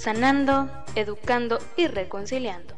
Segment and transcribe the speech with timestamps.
[0.00, 2.74] sanando, educando y reconciliando.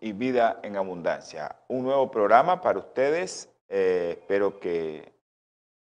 [0.00, 1.56] y vida en abundancia.
[1.68, 3.48] Un nuevo programa para ustedes.
[3.68, 5.12] Eh, espero que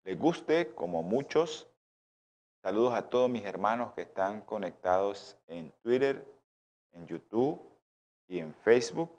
[0.04, 1.68] les guste, como muchos.
[2.62, 6.24] Saludos a todos mis hermanos que están conectados en Twitter,
[6.92, 7.60] en YouTube
[8.28, 9.10] y en Facebook.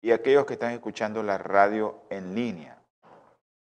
[0.00, 2.82] Y aquellos que están escuchando la radio en línea.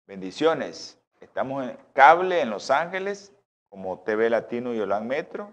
[0.07, 1.04] Bendiciones.
[1.21, 3.33] Estamos en cable en Los Ángeles,
[3.69, 5.53] como TV Latino y Olan Metro.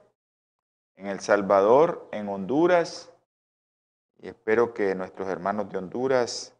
[0.96, 3.12] En El Salvador, en Honduras,
[4.22, 6.54] y espero que nuestros hermanos de Honduras,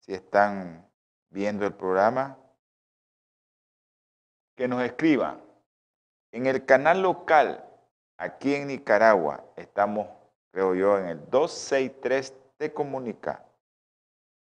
[0.00, 0.88] si están
[1.30, 2.38] viendo el programa,
[4.56, 5.42] que nos escriban.
[6.30, 7.64] En el canal local,
[8.16, 10.08] aquí en Nicaragua, estamos,
[10.52, 13.44] creo yo, en el 263 Te Comunica.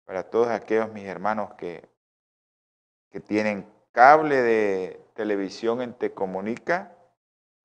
[0.05, 1.90] Para todos aquellos mis hermanos que,
[3.11, 6.95] que tienen cable de televisión en Te Comunica,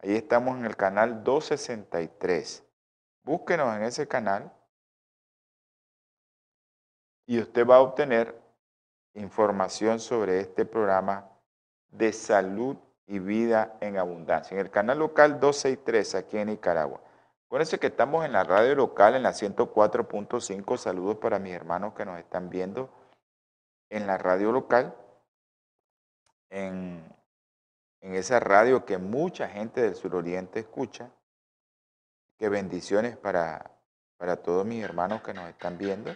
[0.00, 2.64] ahí estamos en el canal 263.
[3.22, 4.52] Búsquenos en ese canal
[7.26, 8.40] y usted va a obtener
[9.14, 11.28] información sobre este programa
[11.88, 14.54] de salud y vida en abundancia.
[14.54, 17.00] En el canal local 263 aquí en Nicaragua.
[17.46, 20.76] Acuérdense que estamos en la radio local en la 104.5.
[20.76, 22.90] Saludos para mis hermanos que nos están viendo
[23.88, 24.94] en la radio local.
[26.50, 27.04] En,
[28.00, 31.10] en esa radio que mucha gente del suroriente escucha.
[32.38, 33.70] Qué bendiciones para,
[34.16, 36.14] para todos mis hermanos que nos están viendo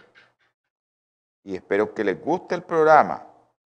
[1.43, 3.27] y espero que les guste el programa.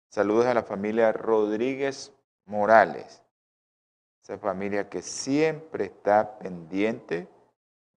[0.10, 2.14] Saludos a la familia Rodríguez
[2.46, 3.24] Morales,
[4.22, 7.28] esa familia que siempre está pendiente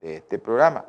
[0.00, 0.86] de este programa.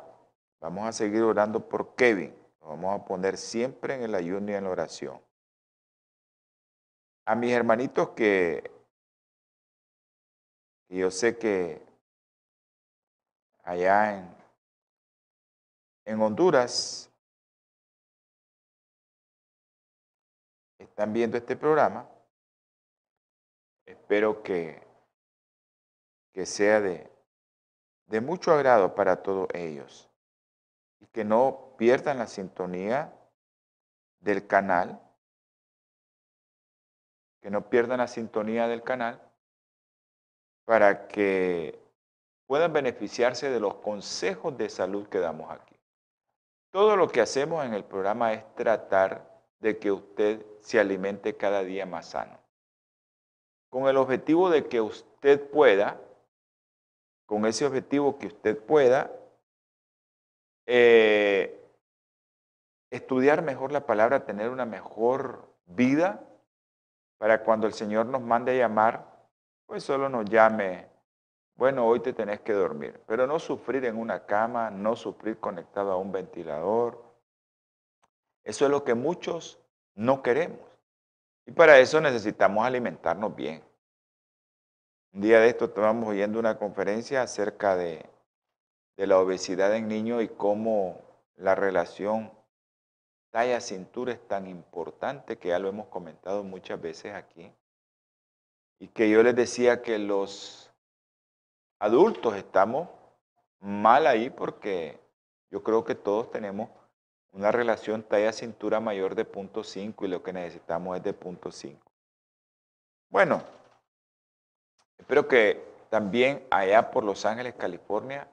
[0.60, 2.34] Vamos a seguir orando por Kevin.
[2.60, 5.20] Lo vamos a poner siempre en el ayuno y en la oración.
[7.28, 8.70] A mis hermanitos que,
[10.88, 11.84] yo sé que
[13.64, 14.34] allá en,
[16.06, 17.10] en Honduras
[20.78, 22.08] están viendo este programa,
[23.84, 24.82] espero que,
[26.32, 27.12] que sea de,
[28.06, 30.08] de mucho agrado para todos ellos
[30.98, 33.12] y que no pierdan la sintonía
[34.18, 35.07] del canal,
[37.40, 39.20] que no pierdan la sintonía del canal
[40.64, 41.78] para que
[42.46, 45.76] puedan beneficiarse de los consejos de salud que damos aquí.
[46.70, 51.62] Todo lo que hacemos en el programa es tratar de que usted se alimente cada
[51.62, 52.38] día más sano.
[53.70, 56.00] Con el objetivo de que usted pueda,
[57.26, 59.10] con ese objetivo que usted pueda,
[60.66, 61.58] eh,
[62.90, 66.27] estudiar mejor la palabra, tener una mejor vida,
[67.18, 69.04] para cuando el Señor nos mande a llamar,
[69.66, 70.86] pues solo nos llame,
[71.56, 75.92] bueno, hoy te tenés que dormir, pero no sufrir en una cama, no sufrir conectado
[75.92, 77.02] a un ventilador.
[78.44, 79.60] Eso es lo que muchos
[79.94, 80.60] no queremos.
[81.44, 83.62] Y para eso necesitamos alimentarnos bien.
[85.12, 88.08] Un día de esto estábamos oyendo una conferencia acerca de,
[88.96, 91.00] de la obesidad en niños y cómo
[91.36, 92.30] la relación
[93.30, 97.52] talla-cintura es tan importante que ya lo hemos comentado muchas veces aquí.
[98.78, 100.70] Y que yo les decía que los
[101.78, 102.88] adultos estamos
[103.60, 105.00] mal ahí porque
[105.50, 106.70] yo creo que todos tenemos
[107.32, 111.76] una relación talla-cintura mayor de 0.5 y lo que necesitamos es de 0.5.
[113.10, 113.42] Bueno,
[114.98, 118.28] espero que también allá por Los Ángeles, California,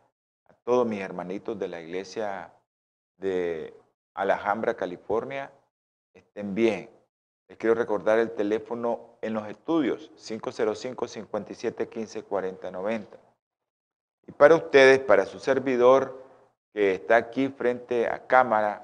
[0.47, 2.53] a todos mis hermanitos de la iglesia
[3.17, 3.73] de
[4.15, 5.51] Alhambra, California,
[6.13, 6.89] estén bien.
[7.47, 13.05] Les quiero recordar el teléfono en los estudios, 505-5715-4090.
[14.27, 16.23] Y para ustedes, para su servidor,
[16.73, 18.81] que está aquí frente a cámara.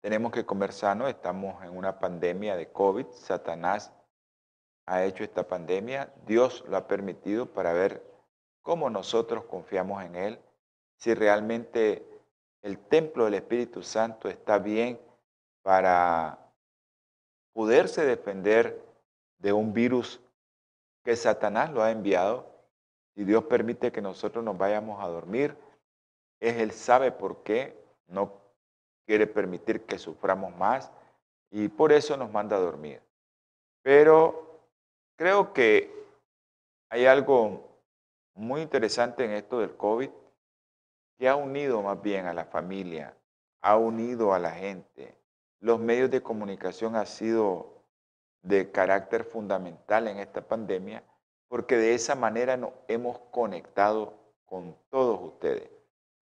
[0.02, 3.92] Tenemos que comer sano, estamos en una pandemia de COVID, Satanás
[4.84, 8.02] ha hecho esta pandemia, Dios lo ha permitido para ver
[8.62, 10.40] cómo nosotros confiamos en Él,
[10.96, 12.04] si realmente
[12.62, 15.00] el templo del Espíritu Santo está bien
[15.62, 16.50] para
[17.52, 18.84] poderse defender
[19.38, 20.20] de un virus
[21.04, 22.50] que Satanás lo ha enviado.
[23.14, 25.56] Si Dios permite que nosotros nos vayamos a dormir,
[26.40, 28.41] es Él sabe por qué, no
[29.12, 30.90] quiere permitir que suframos más
[31.50, 33.02] y por eso nos manda a dormir.
[33.82, 34.58] Pero
[35.16, 35.92] creo que
[36.88, 37.60] hay algo
[38.32, 40.08] muy interesante en esto del COVID
[41.18, 43.14] que ha unido más bien a la familia,
[43.60, 45.14] ha unido a la gente,
[45.60, 47.82] los medios de comunicación han sido
[48.40, 51.04] de carácter fundamental en esta pandemia
[51.48, 54.14] porque de esa manera nos hemos conectado
[54.46, 55.68] con todos ustedes.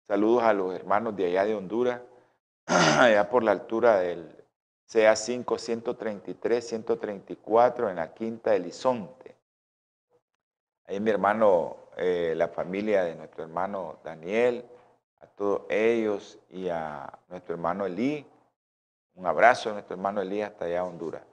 [0.06, 2.02] Saludos a los hermanos de allá de Honduras,
[2.66, 4.44] allá por la altura del
[4.90, 9.36] CA5 133, 134 en la Quinta del Isonte.
[10.86, 14.66] Ahí mi hermano, eh, la familia de nuestro hermano Daniel,
[15.22, 18.26] a todos ellos y a nuestro hermano Elí,
[19.16, 21.24] un abrazo a nuestro hermano Elías hasta allá Honduras.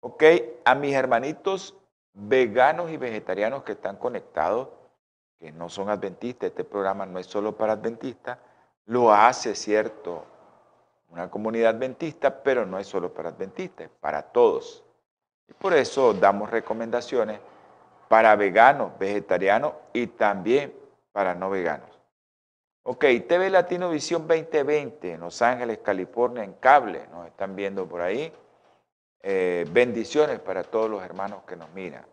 [0.00, 0.24] Ok,
[0.64, 1.74] a mis hermanitos
[2.12, 4.68] veganos y vegetarianos que están conectados,
[5.38, 8.38] que no son adventistas, este programa no es solo para adventistas,
[8.88, 10.24] lo hace, cierto,
[11.10, 14.82] una comunidad adventista, pero no es solo para adventistas, es para todos.
[15.46, 17.38] Y por eso damos recomendaciones
[18.08, 20.74] para veganos, vegetarianos y también
[21.12, 21.90] para no veganos.
[22.82, 28.00] Ok, TV Latino Visión 2020 en Los Ángeles, California, en cable, nos están viendo por
[28.00, 28.32] ahí.
[29.20, 32.06] Eh, bendiciones para todos los hermanos que nos miran.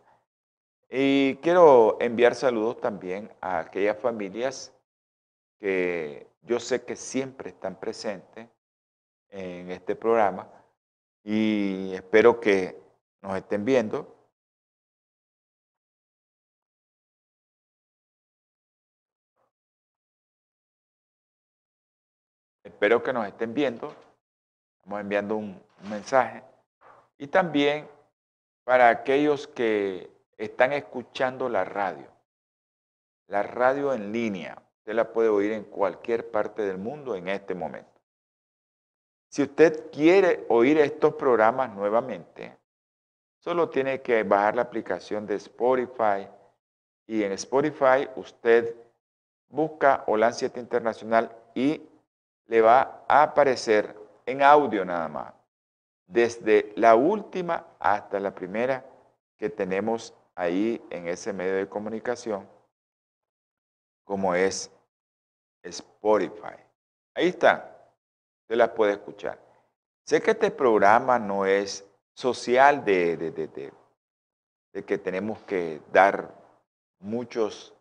[0.90, 4.74] Y quiero enviar saludos también a aquellas familias
[5.58, 8.48] que yo sé que siempre están presentes
[9.28, 10.50] en este programa
[11.22, 12.80] y espero que
[13.20, 14.16] nos estén viendo
[22.76, 23.94] Espero que nos estén viendo.
[24.76, 26.42] Estamos enviando un, mensaje.
[27.16, 27.88] Y también
[28.64, 32.06] para aquellos que están escuchando la radio.
[33.28, 34.65] La radio en línea.
[34.86, 38.00] Usted la puede oír en cualquier parte del mundo en este momento.
[39.28, 42.56] Si usted quiere oír estos programas nuevamente,
[43.40, 46.28] solo tiene que bajar la aplicación de Spotify
[47.04, 48.76] y en Spotify usted
[49.48, 51.82] busca Holan 7 Internacional y
[52.46, 53.92] le va a aparecer
[54.24, 55.34] en audio nada más,
[56.06, 58.86] desde la última hasta la primera
[59.36, 62.48] que tenemos ahí en ese medio de comunicación,
[64.04, 64.70] como es
[65.68, 66.56] Spotify.
[67.14, 67.76] Ahí está,
[68.42, 69.38] usted la puede escuchar.
[70.04, 73.72] Sé que este programa no es social de, de, de,
[74.72, 76.30] de que tenemos que dar
[77.00, 77.74] muchos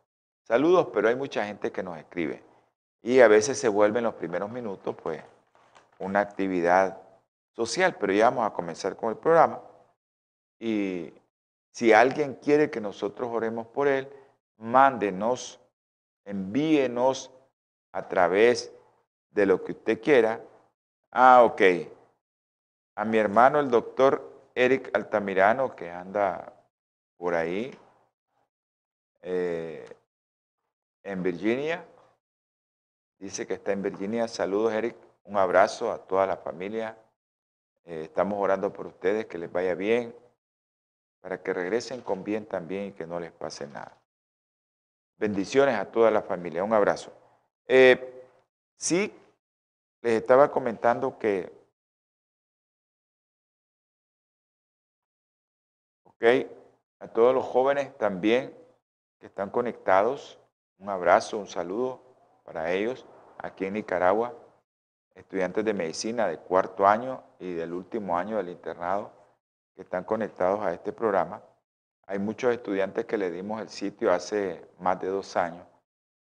[0.43, 2.43] saludos, pero hay mucha gente que nos escribe.
[3.01, 5.21] Y a veces se vuelve en los primeros minutos, pues,
[5.99, 7.01] una actividad
[7.53, 9.61] social, pero ya vamos a comenzar con el programa.
[10.59, 11.13] Y
[11.71, 14.09] si alguien quiere que nosotros oremos por él,
[14.57, 15.59] mándenos,
[16.25, 17.31] envíenos
[17.95, 18.71] a través
[19.31, 20.41] de lo que usted quiera.
[21.11, 21.61] Ah, ok.
[22.95, 26.53] A mi hermano, el doctor Eric Altamirano, que anda
[27.17, 27.77] por ahí
[29.21, 29.85] eh,
[31.03, 31.85] en Virginia,
[33.17, 34.27] Dice que está en Virginia.
[34.27, 34.95] Saludos, Eric.
[35.23, 36.97] Un abrazo a toda la familia.
[37.85, 40.13] Eh, estamos orando por ustedes, que les vaya bien,
[41.21, 43.97] para que regresen con bien también y que no les pase nada.
[45.17, 46.63] Bendiciones a toda la familia.
[46.63, 47.11] Un abrazo.
[47.67, 48.24] Eh,
[48.77, 49.12] sí,
[50.01, 51.51] les estaba comentando que,
[56.03, 56.24] ok,
[57.00, 58.55] a todos los jóvenes también
[59.19, 60.39] que están conectados.
[60.77, 62.01] Un abrazo, un saludo
[62.43, 63.05] para ellos
[63.39, 64.34] aquí en Nicaragua,
[65.15, 69.12] estudiantes de medicina de cuarto año y del último año del internado
[69.75, 71.41] que están conectados a este programa.
[72.05, 75.65] Hay muchos estudiantes que le dimos el sitio hace más de dos años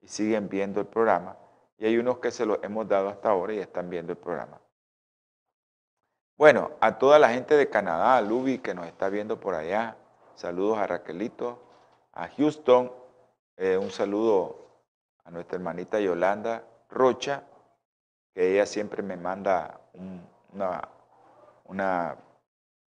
[0.02, 1.36] y siguen viendo el programa.
[1.78, 4.60] Y hay unos que se lo hemos dado hasta ahora y están viendo el programa.
[6.36, 9.96] Bueno, a toda la gente de Canadá, a Luby que nos está viendo por allá,
[10.34, 11.58] saludos a Raquelito,
[12.12, 12.92] a Houston,
[13.56, 14.58] eh, un saludo
[15.24, 17.44] a nuestra hermanita Yolanda Rocha,
[18.34, 19.80] que ella siempre me manda
[20.52, 20.88] una,
[21.64, 22.16] una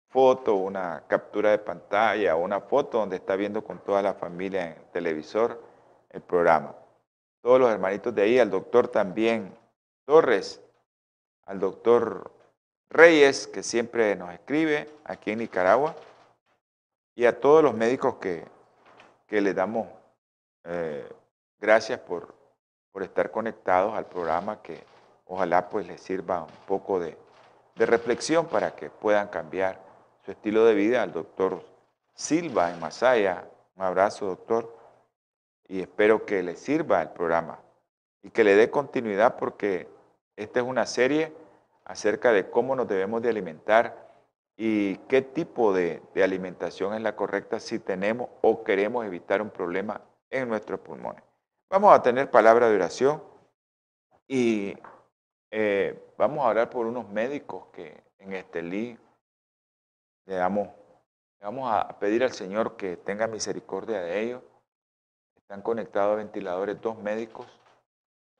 [0.08, 4.78] foto, una captura de pantalla, una foto donde está viendo con toda la familia en
[4.78, 5.60] el televisor
[6.10, 6.74] el programa.
[7.42, 9.52] Todos los hermanitos de ahí, al doctor también
[10.06, 10.62] Torres,
[11.44, 12.30] al doctor
[12.88, 15.96] Reyes, que siempre nos escribe aquí en Nicaragua,
[17.14, 18.44] y a todos los médicos que,
[19.26, 19.88] que le damos
[20.64, 21.06] eh,
[21.58, 22.34] gracias por,
[22.92, 24.84] por, estar conectados al programa, que
[25.26, 27.16] ojalá pues les sirva un poco de,
[27.74, 29.80] de reflexión para que puedan cambiar
[30.24, 31.02] su estilo de vida.
[31.02, 31.64] Al doctor
[32.14, 34.81] Silva en Masaya, un abrazo doctor,
[35.72, 37.58] y espero que le sirva el programa
[38.22, 39.88] y que le dé continuidad porque
[40.36, 41.32] esta es una serie
[41.86, 44.12] acerca de cómo nos debemos de alimentar
[44.54, 50.02] y qué tipo de, alimentación es la correcta si tenemos o queremos evitar un problema
[50.28, 51.24] en nuestros pulmones.
[51.70, 53.22] Vamos a tener palabra de oración
[54.28, 54.76] y
[55.50, 58.98] eh, vamos a orar por unos médicos que en Estelí
[60.26, 60.68] le damos,
[61.40, 64.42] le vamos a pedir al Señor que tenga misericordia de ellos.
[65.42, 67.46] Están conectados a ventiladores dos médicos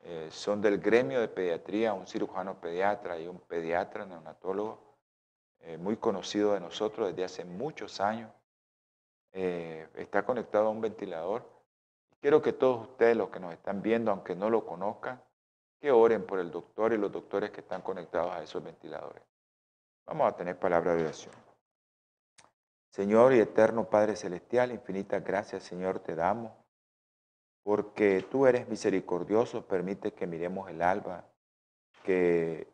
[0.05, 4.81] eh, son del gremio de pediatría, un cirujano pediatra y un pediatra neonatólogo,
[5.61, 8.31] eh, muy conocido de nosotros desde hace muchos años.
[9.33, 11.49] Eh, está conectado a un ventilador.
[12.21, 15.23] Quiero que todos ustedes, los que nos están viendo, aunque no lo conozcan,
[15.81, 19.23] que oren por el doctor y los doctores que están conectados a esos ventiladores.
[20.05, 21.35] Vamos a tener palabra de oración.
[22.91, 26.53] Señor y eterno Padre Celestial, infinitas gracias, Señor, te damos
[27.63, 31.25] porque tú eres misericordioso, permite que miremos el alba,
[32.03, 32.67] que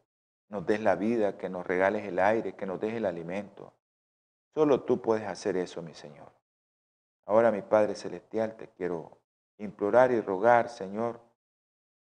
[0.49, 3.75] nos des la vida, que nos regales el aire, que nos des el alimento.
[4.55, 6.33] Solo tú puedes hacer eso, mi Señor.
[7.27, 9.19] Ahora, mi Padre Celestial, te quiero
[9.59, 11.21] implorar y rogar, Señor,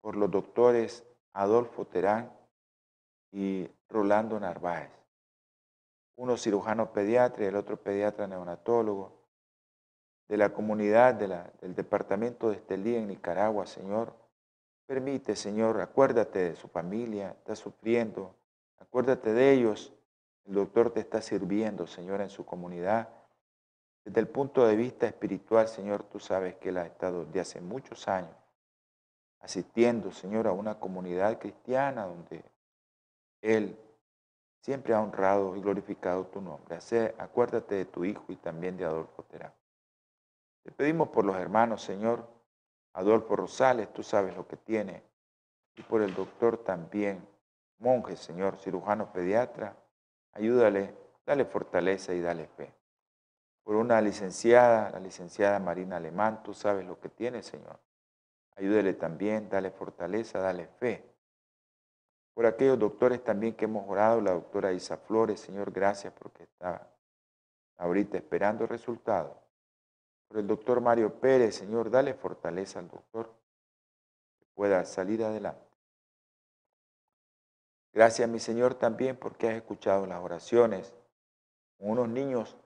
[0.01, 2.33] por los doctores Adolfo Terán
[3.31, 4.91] y Rolando Narváez,
[6.17, 9.24] uno cirujano pediatra y el otro pediatra neonatólogo,
[10.29, 14.15] de la comunidad del departamento de Estelí en Nicaragua, Señor.
[14.87, 18.35] Permite, Señor, acuérdate de su familia, está sufriendo,
[18.79, 19.93] acuérdate de ellos.
[20.45, 23.09] El doctor te está sirviendo, Señor, en su comunidad.
[24.05, 27.61] Desde el punto de vista espiritual, Señor, tú sabes que él ha estado de hace
[27.61, 28.37] muchos años
[29.45, 32.43] asistiendo, Señor, a una comunidad cristiana donde
[33.43, 33.79] él
[34.61, 36.79] siempre ha honrado y glorificado tu nombre.
[37.19, 39.53] acuérdate de tu hijo y también de Adolfo Terán.
[40.65, 42.27] Te pedimos por los hermanos, Señor,
[42.95, 45.03] Adolfo Rosales, tú sabes lo que tiene,
[45.77, 47.29] y por el doctor también,
[47.79, 49.77] monje, Señor, cirujano pediatra,
[50.33, 50.95] ayúdale,
[51.27, 52.73] dale fortaleza y dale fe.
[53.63, 57.79] Por una licenciada, la licenciada Marina Alemán, tú sabes lo que tiene, Señor.
[58.57, 61.05] Ayúdale también, dale fortaleza, dale fe.
[62.33, 66.89] Por aquellos doctores también que hemos orado, la doctora Isa Flores, Señor, gracias porque está
[67.77, 69.44] ahorita esperando resultados
[70.35, 73.33] por el doctor Mario Pérez, Señor, dale fortaleza al doctor
[74.37, 75.65] que pueda salir adelante.
[77.93, 80.93] Gracias, mi Señor, también porque has escuchado las oraciones.
[81.79, 82.57] Unos niños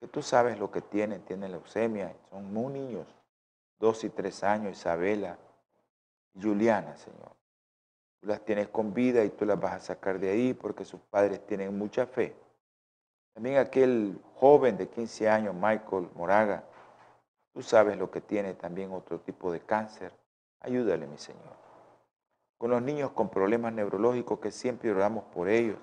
[0.00, 3.06] que tú sabes lo que tienen, tienen leucemia, son muy niños,
[3.78, 5.36] dos y tres años, Isabela
[6.32, 7.36] y Juliana, Señor.
[8.22, 11.02] Tú las tienes con vida y tú las vas a sacar de ahí porque sus
[11.02, 12.34] padres tienen mucha fe.
[13.34, 16.64] También aquel joven de 15 años, Michael Moraga,
[17.52, 20.12] Tú sabes lo que tiene también otro tipo de cáncer.
[20.60, 21.56] Ayúdale, mi Señor.
[22.58, 25.78] Con los niños con problemas neurológicos que siempre oramos por ellos.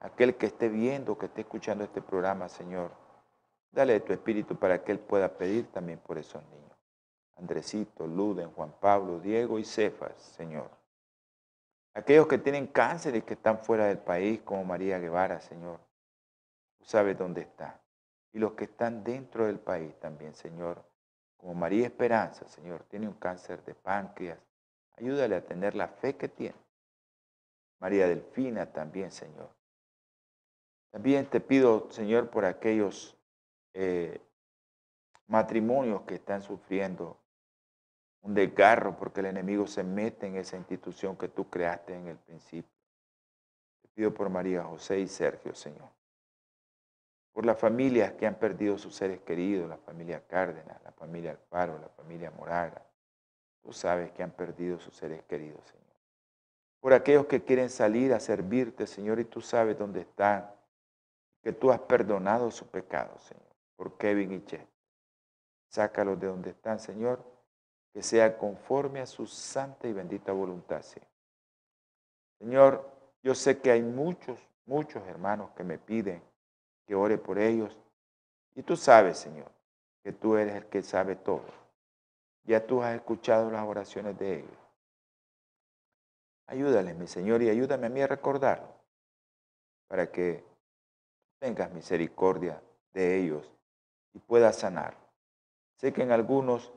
[0.00, 2.92] Aquel que esté viendo, que esté escuchando este programa, Señor.
[3.72, 6.76] Dale tu espíritu para que Él pueda pedir también por esos niños.
[7.36, 10.70] Andresito, Luden, Juan Pablo, Diego y Cefas, Señor.
[11.94, 15.80] Aquellos que tienen cáncer y que están fuera del país, como María Guevara, Señor.
[16.78, 17.80] Tú sabes dónde está
[18.32, 20.84] y los que están dentro del país también, Señor.
[21.36, 24.38] Como María Esperanza, Señor, tiene un cáncer de páncreas.
[24.96, 26.56] Ayúdale a tener la fe que tiene.
[27.78, 29.50] María Delfina también, Señor.
[30.90, 33.16] También te pido, Señor, por aquellos
[33.74, 34.20] eh,
[35.26, 37.18] matrimonios que están sufriendo
[38.22, 42.16] un desgarro porque el enemigo se mete en esa institución que tú creaste en el
[42.16, 42.72] principio.
[43.82, 45.90] Te pido por María José y Sergio, Señor.
[47.36, 51.78] Por las familias que han perdido sus seres queridos, la familia Cárdenas, la familia Alfaro,
[51.78, 52.82] la familia Moraga.
[53.62, 55.84] Tú sabes que han perdido sus seres queridos, Señor.
[56.80, 60.50] Por aquellos que quieren salir a servirte, Señor, y tú sabes dónde están.
[61.42, 63.44] Que tú has perdonado su pecado, Señor.
[63.76, 64.66] Por Kevin y Chet.
[65.68, 67.36] Sácalos de donde están, Señor
[67.96, 70.84] que sea conforme a su santa y bendita voluntad.
[72.38, 72.86] Señor,
[73.22, 76.22] yo sé que hay muchos, muchos hermanos que me piden
[76.86, 77.78] que ore por ellos.
[78.54, 79.50] Y tú sabes, Señor,
[80.02, 81.44] que tú eres el que sabe todo.
[82.44, 84.58] Ya tú has escuchado las oraciones de ellos.
[86.46, 88.72] Ayúdales, mi Señor, y ayúdame a mí a recordarlo,
[89.88, 90.44] para que
[91.40, 92.62] tengas misericordia
[92.92, 93.52] de ellos
[94.14, 94.96] y puedas sanar.
[95.76, 96.72] Sé que en algunos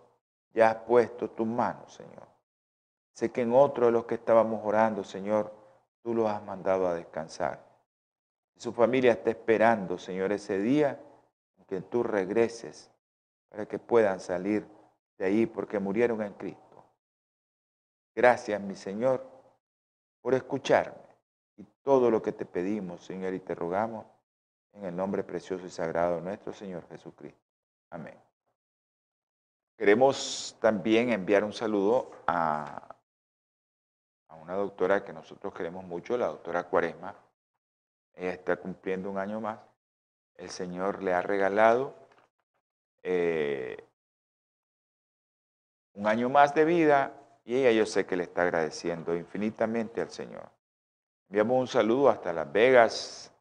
[0.53, 2.27] ya has puesto tus manos, Señor.
[3.13, 5.53] Sé que en otro de los que estábamos orando, Señor,
[6.01, 7.68] tú los has mandado a descansar.
[8.59, 10.99] Su familia está esperando, Señor, ese día
[11.57, 12.91] en que tú regreses
[13.47, 14.67] para que puedan salir
[15.17, 16.83] de ahí porque murieron en Cristo.
[18.13, 19.25] Gracias, mi Señor,
[20.19, 21.15] por escucharme
[21.55, 24.05] y todo lo que te pedimos, Señor, y te rogamos
[24.73, 27.39] en el nombre precioso y sagrado de nuestro Señor Jesucristo.
[27.91, 28.19] Amén.
[29.77, 32.93] Queremos también enviar un saludo a,
[34.27, 37.15] a una doctora que nosotros queremos mucho, la doctora Cuaresma.
[38.19, 39.59] Ella está cumpliendo un año más.
[40.35, 41.95] El Señor le ha regalado
[43.01, 43.81] eh,
[45.93, 47.13] un año más de vida
[47.45, 50.49] y ella yo sé que le está agradeciendo infinitamente al Señor.
[51.29, 53.31] Enviamos un saludo hasta Las Vegas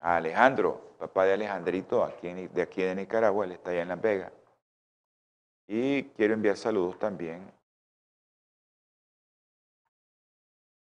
[0.00, 4.32] a Alejandro, papá de Alejandrito, de aquí de Nicaragua, él está allá en Las Vegas.
[5.66, 7.50] Y quiero enviar saludos también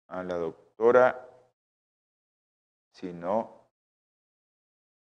[0.08, 1.25] a la doctora,
[2.96, 3.68] si no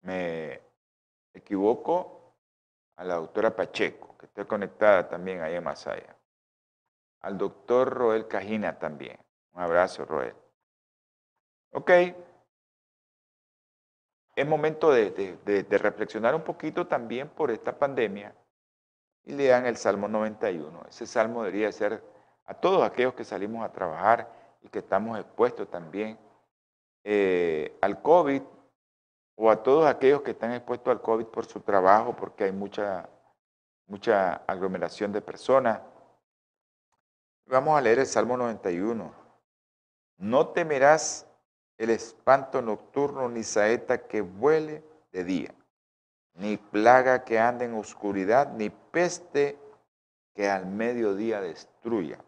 [0.02, 0.60] me
[1.34, 2.34] equivoco,
[2.96, 6.16] a la doctora Pacheco, que está conectada también ahí en Masaya.
[7.22, 9.20] Al doctor Roel Cajina también.
[9.54, 10.34] Un abrazo, Roel.
[11.74, 11.92] Ok.
[14.36, 15.12] Es momento de,
[15.46, 18.36] de reflexionar un poquito también por esta pandemia
[19.24, 20.86] y lean el Salmo 91.
[20.90, 22.04] Ese salmo debería ser
[22.46, 24.30] a todos aquellos que salimos a trabajar
[24.62, 26.25] y que estamos expuestos también
[27.06, 28.42] eh, al COVID
[29.36, 33.08] o a todos aquellos que están expuestos al COVID por su trabajo, porque hay mucha,
[33.88, 35.80] mucha aglomeración de personas.
[37.46, 39.14] Vamos a leer el Salmo 91.
[40.18, 41.26] No temerás
[41.78, 45.56] el espanto nocturno ni saeta que vuele de día
[46.36, 49.58] ni plaga que ande en oscuridad, ni peste
[50.34, 52.20] que al mediodía destruya.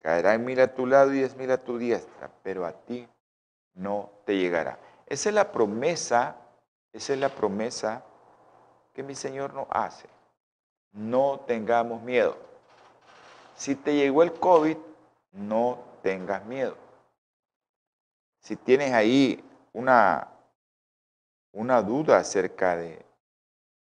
[0.00, 3.08] Caerán mil a tu lado y diez mil a tu diestra, pero a ti
[3.78, 4.78] no te llegará.
[5.06, 6.36] Esa es la promesa,
[6.92, 8.04] esa es la promesa
[8.92, 10.08] que mi Señor nos hace.
[10.92, 12.36] No tengamos miedo.
[13.54, 14.76] Si te llegó el COVID,
[15.32, 16.76] no tengas miedo.
[18.40, 20.28] Si tienes ahí una,
[21.52, 23.04] una duda acerca de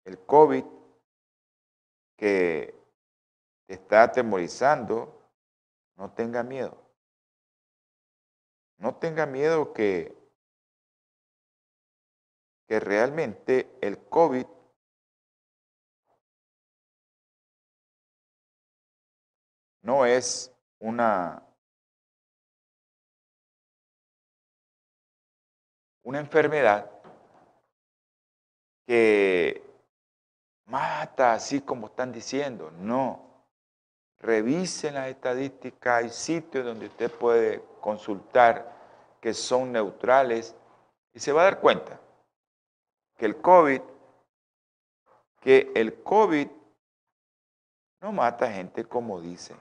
[0.05, 0.63] el COVID
[2.17, 2.75] que
[3.65, 5.21] te está atemorizando,
[5.95, 6.82] no tenga miedo.
[8.83, 10.13] No tenga miedo que,
[12.67, 14.45] que realmente el COVID
[19.83, 21.41] no es una,
[26.03, 26.91] una enfermedad
[28.85, 29.63] que
[30.65, 32.69] mata así como están diciendo.
[32.71, 33.45] No.
[34.19, 38.72] Revisen las estadísticas, hay sitios donde usted puede consultar
[39.23, 40.53] que son neutrales
[41.13, 41.97] y se va a dar cuenta
[43.15, 43.81] que el COVID,
[45.39, 46.49] que el COVID
[48.01, 49.57] no mata gente como dicen.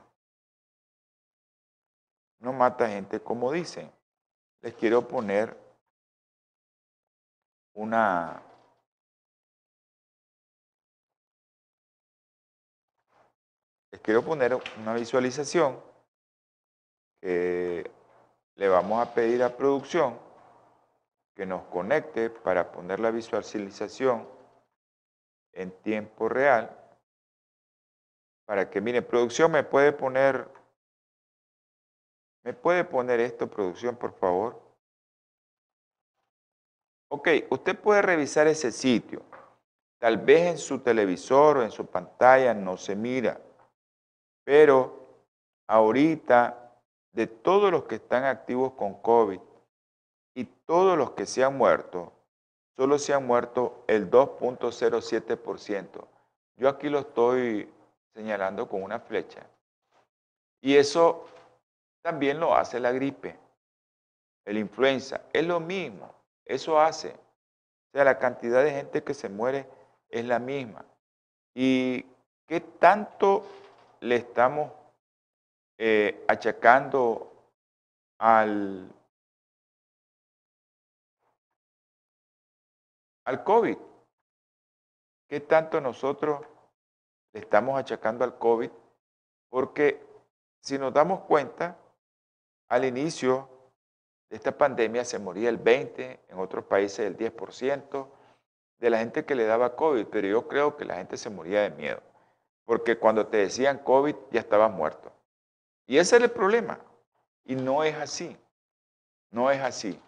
[2.40, 3.88] No mata gente como dicen.
[4.62, 5.56] Les quiero poner
[7.74, 8.42] una,
[13.92, 15.80] les quiero poner una visualización
[17.20, 17.88] que
[18.62, 20.16] le vamos a pedir a producción
[21.34, 24.24] que nos conecte para poner la visualización
[25.52, 26.70] en tiempo real.
[28.46, 30.48] Para que, mire, producción me puede poner,
[32.44, 34.62] me puede poner esto, producción, por favor.
[37.10, 39.22] Ok, usted puede revisar ese sitio.
[39.98, 43.40] Tal vez en su televisor o en su pantalla no se mira,
[44.44, 45.24] pero
[45.66, 46.61] ahorita
[47.12, 49.40] de todos los que están activos con COVID
[50.34, 52.12] y todos los que se han muerto,
[52.76, 56.06] solo se han muerto el 2.07%.
[56.56, 57.70] Yo aquí lo estoy
[58.14, 59.46] señalando con una flecha.
[60.60, 61.26] Y eso
[62.02, 63.38] también lo hace la gripe,
[64.44, 65.22] el influenza.
[65.32, 67.10] Es lo mismo, eso hace.
[67.10, 69.68] O sea, la cantidad de gente que se muere
[70.08, 70.84] es la misma.
[71.54, 72.06] ¿Y
[72.46, 73.44] qué tanto
[74.00, 74.70] le estamos
[75.84, 77.32] eh, achacando
[78.20, 78.88] al,
[83.24, 83.76] al COVID?
[85.28, 86.46] ¿Qué tanto nosotros
[87.32, 88.70] le estamos achacando al COVID?
[89.50, 90.06] Porque
[90.62, 91.76] si nos damos cuenta,
[92.68, 93.48] al inicio
[94.30, 98.08] de esta pandemia se moría el 20, en otros países el 10%
[98.78, 101.62] de la gente que le daba COVID, pero yo creo que la gente se moría
[101.62, 102.00] de miedo,
[102.64, 105.12] porque cuando te decían COVID ya estabas muerto.
[105.86, 106.78] Y ese es el problema.
[107.44, 108.36] Y no es así,
[109.30, 110.00] no es así.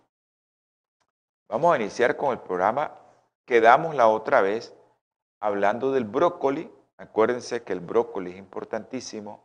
[1.49, 2.95] Vamos a iniciar con el programa.
[3.45, 4.75] Quedamos la otra vez
[5.41, 6.71] hablando del brócoli.
[6.97, 9.45] Acuérdense que el brócoli es importantísimo,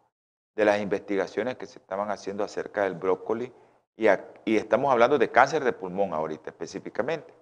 [0.56, 3.52] de las investigaciones que se estaban haciendo acerca del brócoli.
[3.98, 4.08] Y,
[4.46, 7.34] y estamos hablando de cáncer de pulmón ahorita específicamente.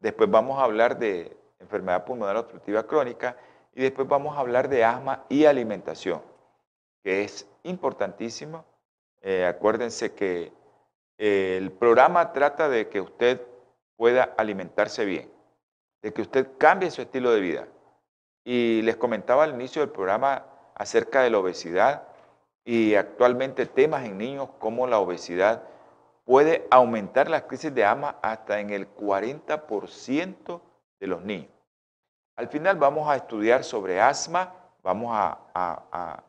[0.00, 3.36] Después vamos a hablar de enfermedad pulmonar obstructiva crónica
[3.74, 6.22] y después vamos a hablar de asma y alimentación,
[7.02, 8.64] que es importantísimo.
[9.20, 10.52] Eh, acuérdense que
[11.18, 13.40] eh, el programa trata de que usted
[13.96, 15.30] pueda alimentarse bien,
[16.02, 17.68] de que usted cambie su estilo de vida.
[18.44, 22.08] Y les comentaba al inicio del programa acerca de la obesidad
[22.64, 25.62] y actualmente temas en niños como la obesidad
[26.24, 30.60] puede aumentar las crisis de asma hasta en el 40%
[31.00, 31.50] de los niños.
[32.36, 36.22] Al final vamos a estudiar sobre asma, vamos a,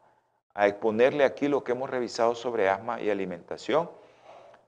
[0.55, 3.91] exponerle aquí lo que hemos revisado sobre asma y alimentación,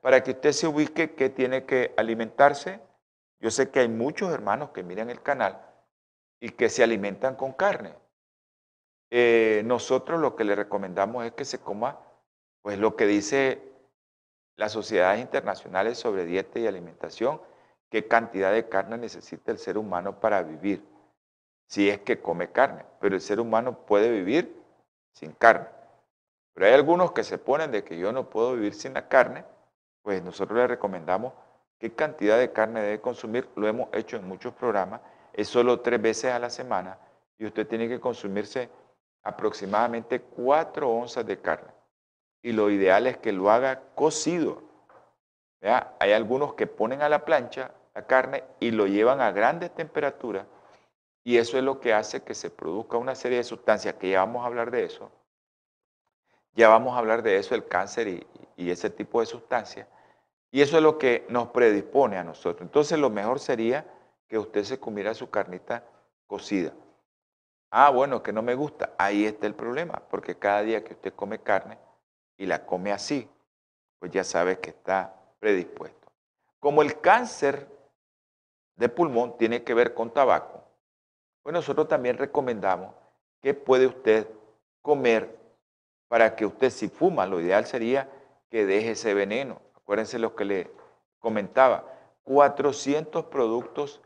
[0.01, 2.81] para que usted se ubique qué tiene que alimentarse.
[3.39, 5.61] Yo sé que hay muchos hermanos que miran el canal
[6.39, 7.93] y que se alimentan con carne.
[9.09, 11.99] Eh, nosotros lo que le recomendamos es que se coma
[12.61, 13.61] pues lo que dice
[14.57, 17.39] las sociedades internacionales sobre dieta y alimentación,
[17.89, 20.83] qué cantidad de carne necesita el ser humano para vivir,
[21.67, 22.83] si es que come carne.
[22.99, 24.61] Pero el ser humano puede vivir
[25.13, 25.76] sin carne.
[26.57, 29.45] Pero hay algunos que se ponen de que yo no puedo vivir sin la carne,
[30.01, 31.33] pues nosotros le recomendamos
[31.77, 33.47] qué cantidad de carne debe consumir.
[33.55, 35.01] Lo hemos hecho en muchos programas,
[35.33, 36.97] es solo tres veces a la semana
[37.37, 38.71] y usted tiene que consumirse
[39.21, 41.69] aproximadamente cuatro onzas de carne
[42.41, 44.63] y lo ideal es que lo haga cocido.
[45.99, 50.47] Hay algunos que ponen a la plancha la carne y lo llevan a grandes temperaturas
[51.23, 54.21] y eso es lo que hace que se produzca una serie de sustancias, que ya
[54.21, 55.11] vamos a hablar de eso.
[56.57, 58.25] Ya vamos a hablar de eso, el cáncer y,
[58.57, 59.87] ese tipo de sustancias.
[60.49, 62.63] Y eso es lo que nos predispone a nosotros.
[62.63, 63.85] Entonces lo mejor sería
[64.27, 65.83] que usted se comiera su carnita
[66.25, 66.73] cocida.
[67.69, 68.95] Ah, bueno, que no me gusta.
[68.97, 71.77] Ahí está el problema, porque cada día que usted come carne,
[72.37, 73.29] y la come así,
[73.99, 76.11] pues ya sabes que está predispuesto.
[76.59, 77.67] Como el cáncer
[78.77, 80.63] de pulmón tiene que ver con tabaco,
[81.43, 82.95] pues nosotros también recomendamos
[83.41, 84.27] que puede usted
[84.81, 85.36] comer
[86.07, 88.09] para que usted si fuma, lo ideal sería
[88.49, 89.61] que deje ese veneno.
[89.75, 90.71] Acuérdense lo que le
[91.19, 91.85] comentaba,
[92.23, 94.01] 400 productos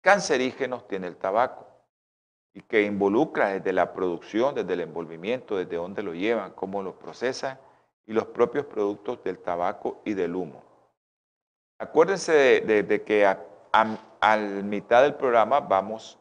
[0.00, 1.66] cancerígenos tiene el tabaco
[2.54, 6.98] y que involucra desde la producción, desde el envolvimiento, desde dónde lo llevan, cómo lo
[6.98, 7.58] procesan
[8.06, 10.62] y los propios productos del tabaco y del humo.
[11.78, 13.44] Acuérdense de, que a,
[14.64, 16.18] mitad del programa vamos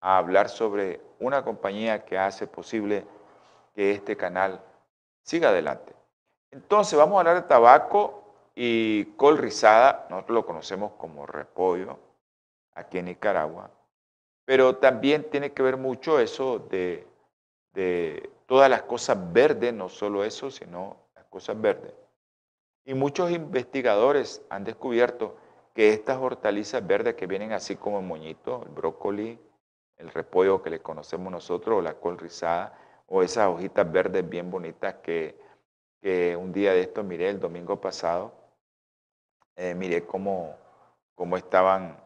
[0.00, 3.06] a hablar sobre una compañía que hace posible
[3.76, 4.62] que este canal
[5.22, 5.94] siga adelante.
[6.50, 11.98] Entonces vamos a hablar de tabaco y col rizada, nosotros lo conocemos como repollo
[12.74, 13.70] aquí en Nicaragua.
[14.46, 17.06] Pero también tiene que ver mucho eso de,
[18.46, 21.92] todas las cosas verdes, no solo eso, sino las cosas verdes.
[22.86, 25.36] Y muchos investigadores han descubierto
[25.74, 29.38] que estas hortalizas verdes que vienen así como el moñito, el brócoli,
[29.98, 34.50] el repollo que le conocemos nosotros, o la col rizada, o esas hojitas verdes bien
[34.50, 35.34] bonitas que,
[36.38, 38.32] un día de esto miré el domingo pasado,
[39.56, 40.54] eh, miré cómo,
[41.16, 41.96] cómo, estaban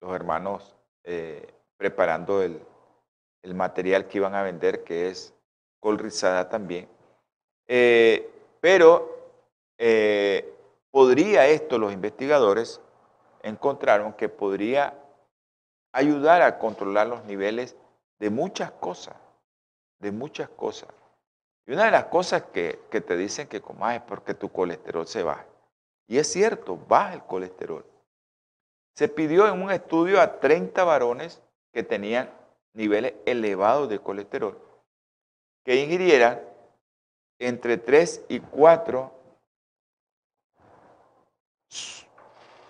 [0.00, 2.60] los hermanos eh, preparando el,
[3.54, 5.34] material que iban a vender, que es
[5.80, 6.88] col rizada también.
[7.66, 9.10] Eh, pero
[10.90, 12.80] podría esto, los investigadores
[13.42, 14.94] encontraron que podría
[15.92, 17.76] ayudar a controlar los niveles
[18.18, 19.14] de muchas cosas,
[20.04, 20.90] de muchas cosas.
[21.66, 25.22] Y una de las cosas que, te dicen que comas es porque tu colesterol se
[25.22, 25.46] baja.
[26.06, 27.84] Y es cierto, baja el colesterol.
[28.94, 31.40] Se pidió en un estudio a 30 varones
[31.72, 32.30] que tenían
[32.74, 34.60] niveles elevados de colesterol
[35.64, 36.42] que ingirieran
[37.38, 39.10] entre 3 y 4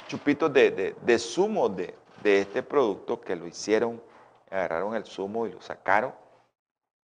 [0.06, 4.00] chupitos de, de, zumo de, de, este producto que lo hicieron,
[4.48, 6.14] agarraron el zumo y lo sacaron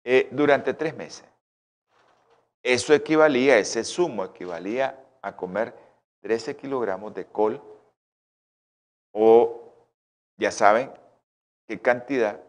[0.05, 1.25] eh, durante tres meses.
[2.63, 5.75] Eso equivalía, ese zumo equivalía a comer
[6.21, 7.61] 13 kilogramos de col
[9.11, 9.73] o,
[10.37, 10.91] ya saben,
[11.67, 12.39] qué cantidad.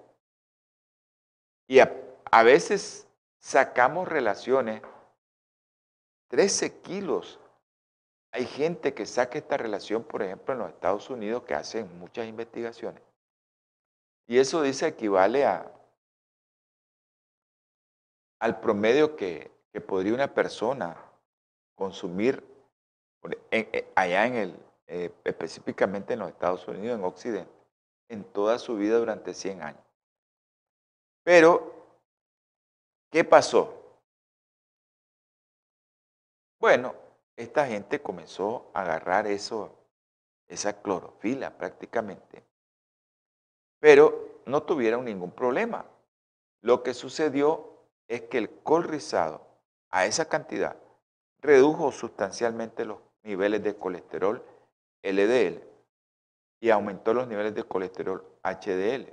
[1.67, 1.93] Y a,
[2.31, 3.09] a veces
[3.41, 4.81] sacamos relaciones
[6.29, 7.41] 13 kilos
[8.37, 12.27] hay gente que saca esta relación, por ejemplo, en los Estados Unidos, que hacen muchas
[12.27, 13.03] investigaciones.
[14.27, 15.73] Y eso dice equivale a,
[18.39, 19.55] al promedio que,
[19.87, 20.97] podría una persona
[21.75, 22.43] consumir
[23.95, 27.53] allá en el, eh, específicamente en los Estados Unidos, en Occidente,
[28.09, 29.85] en toda su vida durante 100 años.
[31.23, 31.75] Pero,
[33.11, 33.77] ¿qué pasó?
[36.59, 36.95] Bueno,
[37.37, 39.77] esta gente comenzó a agarrar eso,
[40.49, 42.43] esa clorofila prácticamente,
[43.79, 45.85] pero no tuvieron ningún problema.
[46.63, 47.76] Lo que sucedió
[48.09, 49.47] es que el col rizado
[49.91, 50.77] a esa cantidad
[51.41, 54.43] redujo sustancialmente los niveles de colesterol
[55.03, 55.63] LDL
[56.61, 59.13] y aumentó los niveles de colesterol HDL.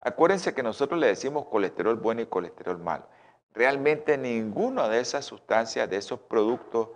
[0.00, 3.06] Acuérdense que nosotros le decimos colesterol bueno y colesterol malo.
[3.52, 6.88] Realmente ninguna de esas sustancias, de esos productos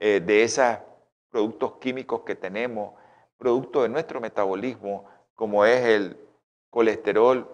[0.00, 0.78] eh, de esos
[1.30, 2.94] productos químicos que tenemos,
[3.36, 6.16] producto de nuestro metabolismo, como es el
[6.70, 7.48] colesterol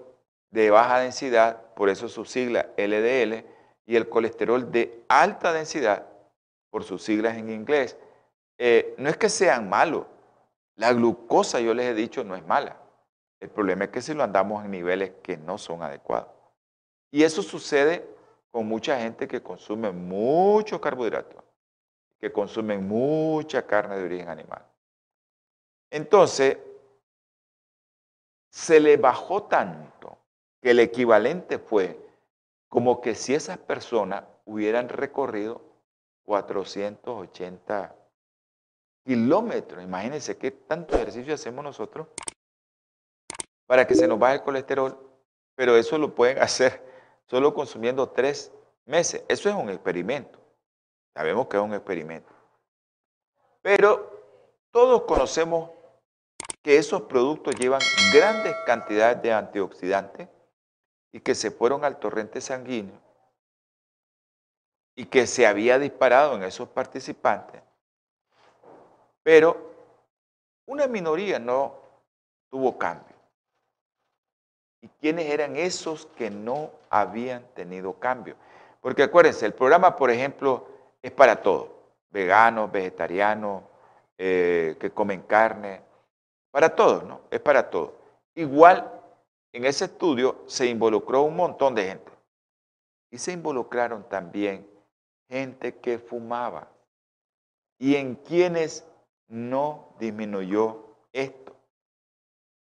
[0.55, 3.45] de baja densidad, por eso su sigla LDL,
[3.87, 6.07] y el colesterol de alta densidad,
[6.71, 7.99] por sus siglas en inglés.
[8.57, 10.07] Eh, no es que sean malos,
[10.77, 12.77] la glucosa, yo les he dicho, no es mala.
[13.41, 16.29] El problema es que si lo andamos en niveles que no son adecuados.
[17.11, 18.09] Y eso sucede
[18.51, 21.45] con mucha gente que consume mucho carbohidrato
[22.25, 24.65] que consumen mucha carne de origen animal.
[25.91, 26.57] Entonces,
[28.51, 30.17] se le bajó tanto
[30.65, 32.01] que el equivalente fue
[32.71, 35.61] como que si esas personas hubieran recorrido
[36.25, 37.95] 480
[39.05, 39.85] kilómetros.
[39.85, 42.07] Imagínense qué tanto ejercicio hacemos nosotros
[43.67, 44.99] para que se nos baje el colesterol,
[45.55, 46.83] pero eso lo pueden hacer
[47.27, 48.51] solo consumiendo tres
[48.87, 49.23] meses.
[49.29, 50.39] Eso es un experimento.
[51.13, 52.33] Sabemos que es un experimento.
[53.61, 54.11] Pero
[54.71, 55.69] todos conocemos
[56.63, 57.83] que esos productos llevan
[58.15, 60.29] grandes cantidades de antioxidantes
[61.15, 62.99] y que se fueron al torrente sanguíneo
[64.97, 67.63] y que se había disparado en esos participantes.
[69.23, 69.57] Pero
[70.67, 71.77] una minoría no
[72.51, 73.15] tuvo cambio.
[74.83, 78.35] ¿Y quiénes eran esos que no habían tenido cambio?
[78.81, 80.67] Porque acuérdense, el programa, por ejemplo,
[81.01, 81.69] es para todos,
[82.11, 83.63] veganos, vegetarianos,
[84.19, 85.81] eh, que comen carne,
[86.51, 87.21] para todos, ¿no?
[87.31, 87.93] Es para todos.
[88.35, 88.94] Igual,
[89.55, 92.13] en ese estudio se involucró un montón de gente.
[93.13, 94.69] Y se involucraron también
[95.29, 96.69] gente que fumaba.
[97.79, 98.85] Y en quienes
[99.29, 101.57] no disminuyó esto.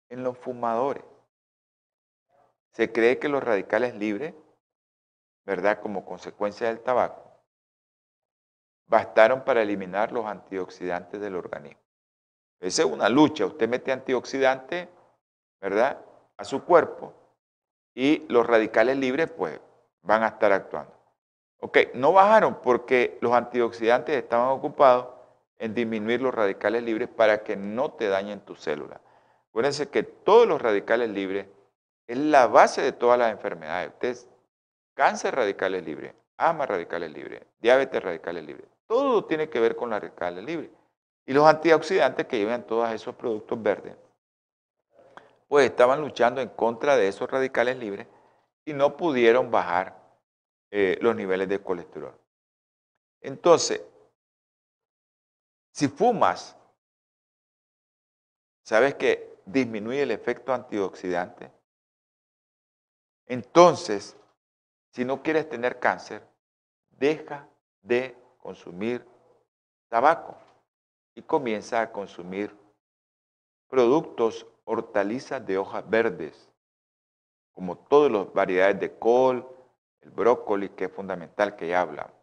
[0.10, 1.04] En los fumadores.
[2.74, 4.36] Se cree que los radicales libres,
[5.46, 5.82] ¿verdad?
[5.82, 7.24] Como consecuencia del tabaco,
[8.86, 11.82] bastaron para eliminar los antioxidantes del organismo.
[12.60, 13.48] Esa es una lucha.
[13.48, 14.88] Usted mete antioxidantes,
[15.60, 16.00] ¿verdad?,
[16.38, 17.14] a su cuerpo
[17.94, 19.60] y los radicales libres, pues,
[20.02, 20.94] van a estar actuando.
[21.60, 25.08] Ok, no bajaron porque los antioxidantes estaban ocupados
[25.58, 29.00] en disminuir los radicales libres para que no te dañen tus células.
[29.50, 31.48] Acuérdense que todos los radicales libres
[32.08, 33.90] es la base de todas las enfermedades.
[33.90, 34.28] Ustedes,
[34.94, 38.68] cáncer radicales libres, asma radicales libres, diabetes radicales libres.
[38.88, 40.70] Todo tiene que ver con la radicales libres.
[41.26, 43.96] Y los antioxidantes que llevan todos esos productos verdes,
[45.54, 48.08] pues estaban luchando en contra de esos radicales libres
[48.66, 49.96] y no pudieron bajar
[50.72, 52.20] eh, los niveles de colesterol.
[53.22, 53.84] Entonces,
[55.72, 56.58] si fumas,
[58.64, 61.52] ¿sabes que disminuye el efecto antioxidante?
[63.28, 64.18] Entonces,
[64.90, 66.28] si no quieres tener cáncer,
[66.90, 67.48] deja
[67.84, 69.06] de consumir
[69.88, 70.36] tabaco
[71.14, 72.58] y comienza a consumir
[73.68, 76.50] productos hortalizas de hojas verdes,
[77.54, 79.48] como todas las variedades de col,
[80.02, 82.14] el brócoli, que es fundamental que ya hablamos.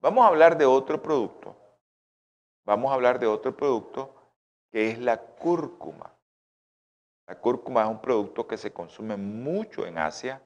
[0.00, 1.56] Vamos a hablar de otro producto.
[2.64, 4.14] Vamos a hablar de otro producto
[4.70, 6.12] que es la cúrcuma.
[7.26, 10.42] La cúrcuma es un producto que se consume mucho en Asia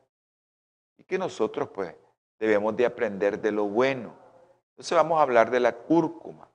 [0.96, 1.94] y que nosotros pues
[2.38, 4.12] debemos de aprender de lo bueno.
[4.70, 6.48] Entonces vamos a hablar de la cúrcuma,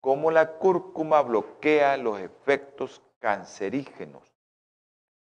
[0.00, 4.22] cómo la cúrcuma bloquea los efectos cancerígenos.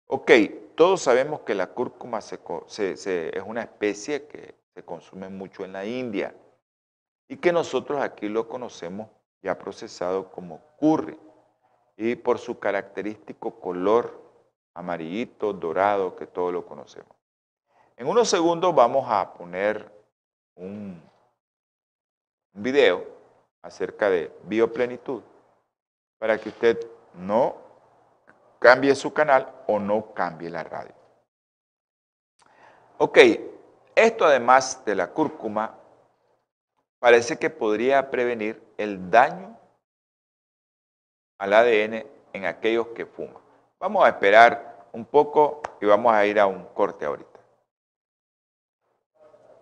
[0.08, 0.32] Ok,
[0.76, 6.36] todos sabemos que la cúrcuma es una especie que se consume mucho en la India
[7.28, 9.10] y que nosotros aquí lo conocemos
[9.42, 11.18] ya procesado como curry
[11.98, 14.22] y por su característico color
[14.74, 17.16] amarillito, dorado, que todos lo conocemos.
[17.96, 19.92] En unos segundos vamos a poner
[20.56, 21.02] un,
[22.54, 23.06] un video
[23.62, 25.22] acerca de bioplenitud
[26.18, 26.80] para que usted
[27.14, 27.63] no
[28.64, 30.96] cambie su canal o no cambie la radio.
[32.98, 33.20] Ok,
[33.94, 35.76] esto además de la cúrcuma,
[37.00, 39.60] parece que podría prevenir el daño
[41.38, 43.44] al ADN en aquellos que fuman.
[43.80, 47.40] Vamos a esperar un poco y vamos a ir a un corte ahorita.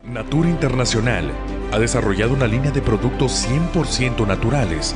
[0.04, 1.32] Natura Internacional
[1.74, 4.96] ha desarrollado una línea de productos 100% naturales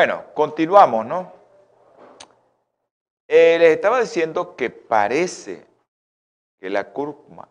[0.00, 1.30] Bueno, continuamos, ¿no?
[3.28, 5.66] Eh, les estaba diciendo que parece
[6.58, 7.50] que la cúrcuma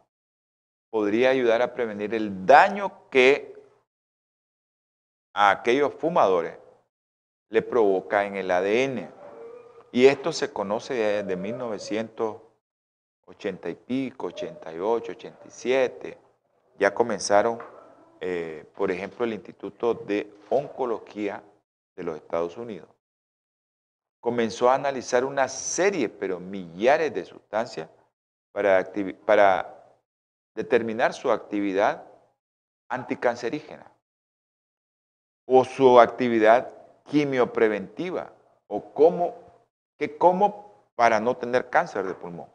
[0.89, 3.55] podría ayudar a prevenir el daño que
[5.31, 6.57] a aquellos fumadores
[7.49, 9.11] le provoca en el ADN.
[9.91, 16.17] Y esto se conoce desde 1980 y pico, 88, 87.
[16.79, 17.59] Ya comenzaron,
[18.19, 21.43] eh, por ejemplo, el Instituto de Oncología
[21.99, 22.87] de los Estados Unidos.
[24.21, 27.89] Comenzó a analizar una serie, pero millares de sustancias
[28.53, 29.75] para,
[30.55, 32.05] determinar su actividad
[32.89, 33.91] anticancerígena
[35.45, 38.31] o su actividad quimiopreventiva
[38.67, 39.35] o cómo,
[39.97, 42.49] que cómo para no tener cáncer de pulmón.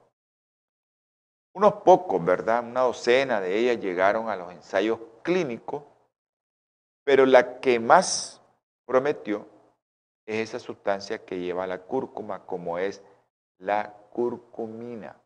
[1.55, 2.65] Unos pocos, ¿verdad?
[2.65, 5.83] Una docena de ellas llegaron a los ensayos clínicos,
[7.05, 8.44] pero la que más
[8.87, 9.47] prometió
[10.27, 13.03] es esa sustancia que lleva la cúrcuma, como es
[13.59, 15.17] la curcumina.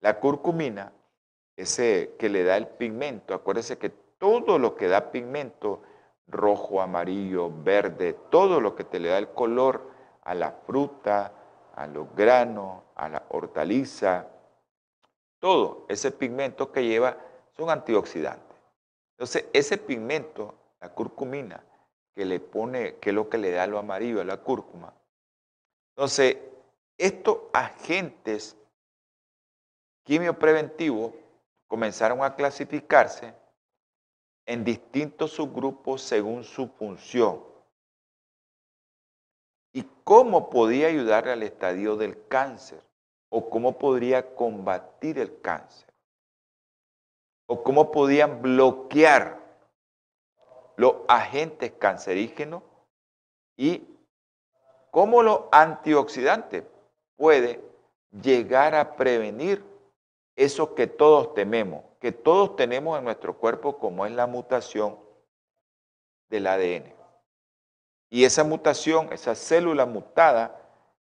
[0.00, 0.92] La curcumina
[1.56, 3.34] ese que le da el pigmento.
[3.34, 5.82] Acuérdese que todo lo que da pigmento,
[6.26, 9.90] rojo, amarillo, verde, todo lo que te le da el color
[10.22, 11.32] a la fruta,
[11.74, 14.26] a los granos, a la hortaliza,
[15.38, 17.16] todo ese pigmento que lleva
[17.56, 18.56] son antioxidantes.
[19.12, 21.62] Entonces, ese pigmento, la curcumina,
[22.16, 24.92] que le pone, que es lo que le da lo amarillo a la cúrcuma.
[25.94, 26.38] Entonces,
[26.96, 28.56] estos agentes
[30.04, 31.12] quimiopreventivos
[31.68, 33.34] comenzaron a clasificarse
[34.46, 37.44] en distintos subgrupos según su función.
[39.74, 42.80] Y cómo podía ayudar al estadio del cáncer
[43.28, 45.92] o cómo podría combatir el cáncer
[47.46, 49.45] o cómo podían bloquear
[50.76, 52.62] los agentes cancerígenos
[53.56, 53.82] y
[54.90, 56.64] cómo los antioxidantes
[57.16, 57.60] puede
[58.10, 59.64] llegar a prevenir
[60.36, 64.98] eso que todos tememos, que todos tenemos en nuestro cuerpo como es la mutación
[66.28, 66.94] del ADN.
[68.10, 70.60] Y esa mutación, esa célula mutada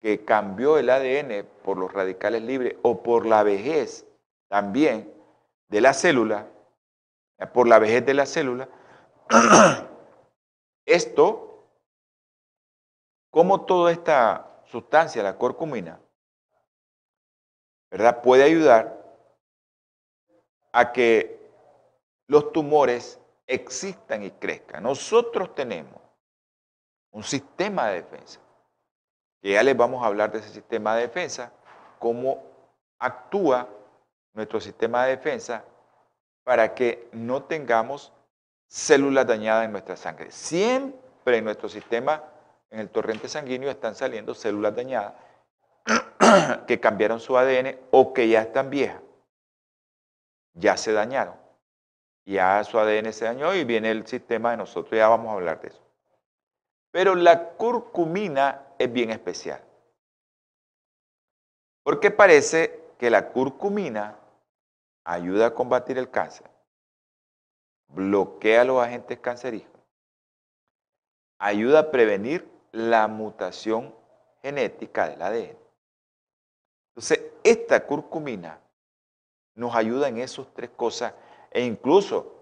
[0.02, 4.06] que cambió el ADN por los radicales libres o por la vejez
[4.48, 5.12] también
[5.68, 6.48] de la célula,
[7.54, 8.70] por la vejez de la célula,
[10.86, 11.68] esto,
[13.32, 16.00] como toda esta sustancia, la corcumina,
[17.92, 18.22] ¿verdad?
[18.22, 19.04] Puede ayudar
[20.72, 21.40] a que
[22.28, 24.84] los tumores existan y crezcan.
[24.84, 26.02] Nosotros tenemos
[27.12, 28.40] un sistema de defensa,
[29.42, 31.54] que ya les vamos a hablar de ese sistema de defensa,
[32.00, 32.44] cómo
[33.00, 33.70] actúa
[34.34, 35.64] nuestro sistema de defensa
[36.44, 38.12] para que no tengamos
[38.68, 40.32] células dañadas en nuestra sangre.
[40.32, 42.24] Siempre en nuestro sistema,
[42.70, 45.14] en el torrente sanguíneo, están saliendo células dañadas
[46.68, 49.02] que cambiaron su ADN o que ya están viejas.
[50.54, 51.36] Ya se dañaron.
[52.26, 54.98] Ya su ADN se dañó y viene el sistema de nosotros.
[54.98, 55.82] Ya vamos a hablar de eso.
[56.92, 59.62] Pero la curcumina es bien especial.
[61.84, 64.18] Porque parece que la curcumina
[65.04, 66.50] ayuda a combatir el cáncer,
[67.88, 69.82] bloquea los agentes cancerígenos,
[71.40, 73.94] ayuda a prevenir la mutación
[74.42, 75.58] genética del ADN.
[76.90, 78.60] Entonces, esta curcumina
[79.56, 81.14] nos ayuda en esas tres cosas
[81.52, 82.36] e incluso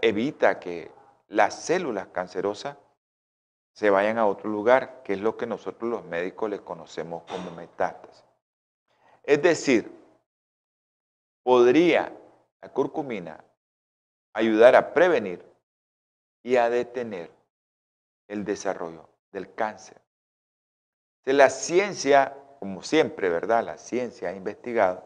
[0.00, 0.90] evita que
[1.28, 2.76] las células cancerosas
[3.72, 7.50] se vayan a otro lugar, que es lo que nosotros los médicos le conocemos como
[7.52, 8.24] metástasis.
[9.22, 9.90] Es decir,
[11.42, 12.12] podría
[12.60, 13.44] la curcumina
[14.32, 15.44] ayudar a prevenir
[16.42, 17.30] y a detener
[18.28, 20.00] el desarrollo del cáncer.
[21.24, 23.64] La ciencia, como siempre, ¿verdad?
[23.64, 25.04] La ciencia ha investigado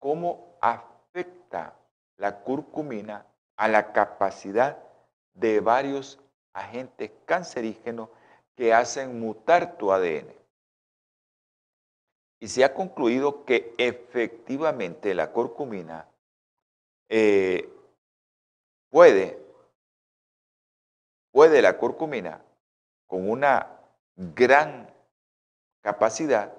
[0.00, 1.74] cómo afecta
[2.16, 4.78] la curcumina a la capacidad
[5.34, 6.18] de varios
[6.52, 8.08] agentes cancerígenos
[8.56, 10.32] que hacen mutar tu ADN
[12.40, 16.06] y se ha concluido que efectivamente la curcumina
[17.08, 17.68] eh,
[18.90, 19.38] puede,
[21.30, 22.42] puede la curcumina
[23.06, 23.80] con una
[24.16, 24.92] gran
[25.82, 26.52] capacidad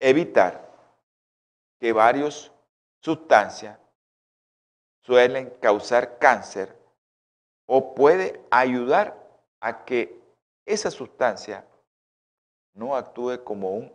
[0.00, 0.66] evitar
[1.78, 2.52] que varias
[3.00, 3.78] sustancias
[5.02, 6.76] suelen causar cáncer
[7.66, 9.16] o puede ayudar
[9.60, 10.20] a que
[10.64, 11.66] esa sustancia
[12.74, 13.92] no actúe como un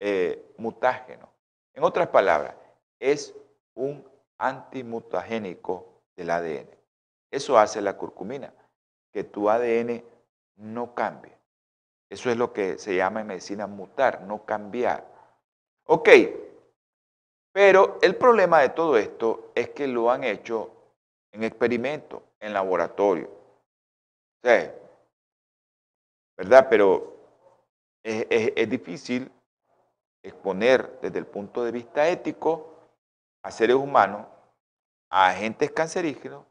[0.00, 1.32] eh, mutágeno.
[1.74, 2.54] En otras palabras,
[2.98, 3.34] es
[3.74, 4.04] un
[4.38, 6.68] antimutagénico del ADN.
[7.30, 8.52] Eso hace la curcumina,
[9.12, 10.04] que tu ADN
[10.56, 11.36] no cambie.
[12.08, 15.06] Eso es lo que se llama en medicina mutar, no cambiar.
[15.84, 16.08] Ok,
[17.52, 20.70] pero el problema de todo esto es que lo han hecho
[21.32, 23.30] en experimentos, en laboratorio.
[26.36, 26.66] ¿Verdad?
[26.68, 27.16] Pero
[28.02, 29.32] es, difícil
[30.22, 32.75] exponer desde el punto de vista ético
[33.46, 34.26] a seres humanos,
[35.08, 36.44] a agentes cancerígenos,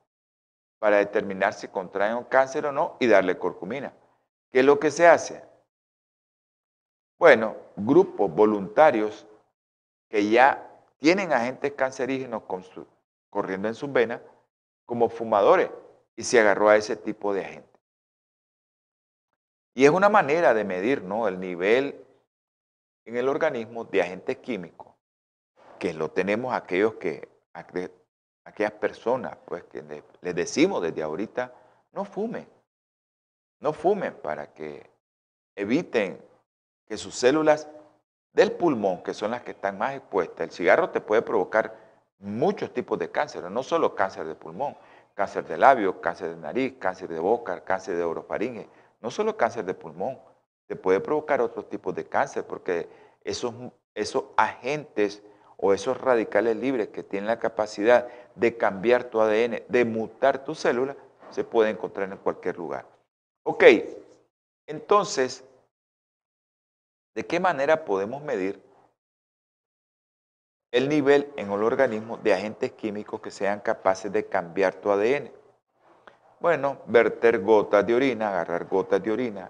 [0.80, 3.92] para determinar si contraen un cáncer o no y darle curcumina.
[4.50, 5.44] ¿Qué es lo que se hace?
[7.20, 9.28] Bueno, grupos voluntarios
[10.08, 12.44] que ya tienen agentes cancerígenos
[13.30, 14.22] corriendo en sus venas
[14.86, 15.70] como fumadores
[16.16, 17.82] y se agarró a ese tipo de agentes.
[19.74, 21.28] Y es una manera de medir ¿no?
[21.28, 22.06] el nivel
[23.04, 24.95] en el organismo de agentes químicos,
[25.86, 29.84] que lo tenemos aquellos que, aquellas personas pues, que
[30.22, 31.54] les decimos desde ahorita,
[31.92, 32.48] no fumen,
[33.60, 34.90] no fumen para que
[35.56, 36.20] eviten
[36.88, 37.68] que sus células
[38.34, 41.78] del pulmón, que son las que están más expuestas, el cigarro te puede provocar
[42.18, 44.76] muchos tipos de cáncer, no solo cáncer de pulmón,
[45.14, 48.68] cáncer de labio, cáncer de nariz, cáncer de boca, cáncer de orofaringe,
[49.02, 50.18] no solo cáncer de pulmón,
[50.66, 52.90] te puede provocar otros tipos de cáncer porque
[53.24, 53.54] esos,
[53.94, 55.22] esos agentes
[55.66, 60.54] o esos radicales libres que tienen la capacidad de cambiar tu ADN, de mutar tu
[60.54, 60.96] célula,
[61.32, 62.86] se puede encontrar en cualquier lugar.
[63.44, 63.64] Ok,
[64.68, 65.44] entonces,
[67.16, 68.62] ¿de qué manera podemos medir
[70.72, 75.32] el nivel en el organismo de agentes químicos que sean capaces de cambiar tu ADN?
[76.40, 79.50] Bueno, verter gotas de orina, agarrar gotas de orina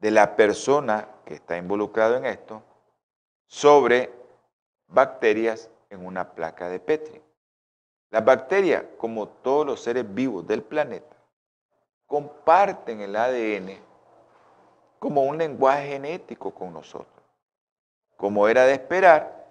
[0.00, 2.64] de la persona que está involucrado en esto
[3.46, 4.17] sobre
[4.88, 7.22] bacterias en una placa de Petri.
[8.10, 11.16] Las bacterias, como todos los seres vivos del planeta,
[12.06, 13.78] comparten el ADN
[14.98, 17.24] como un lenguaje genético con nosotros.
[18.16, 19.46] Como era de esperar,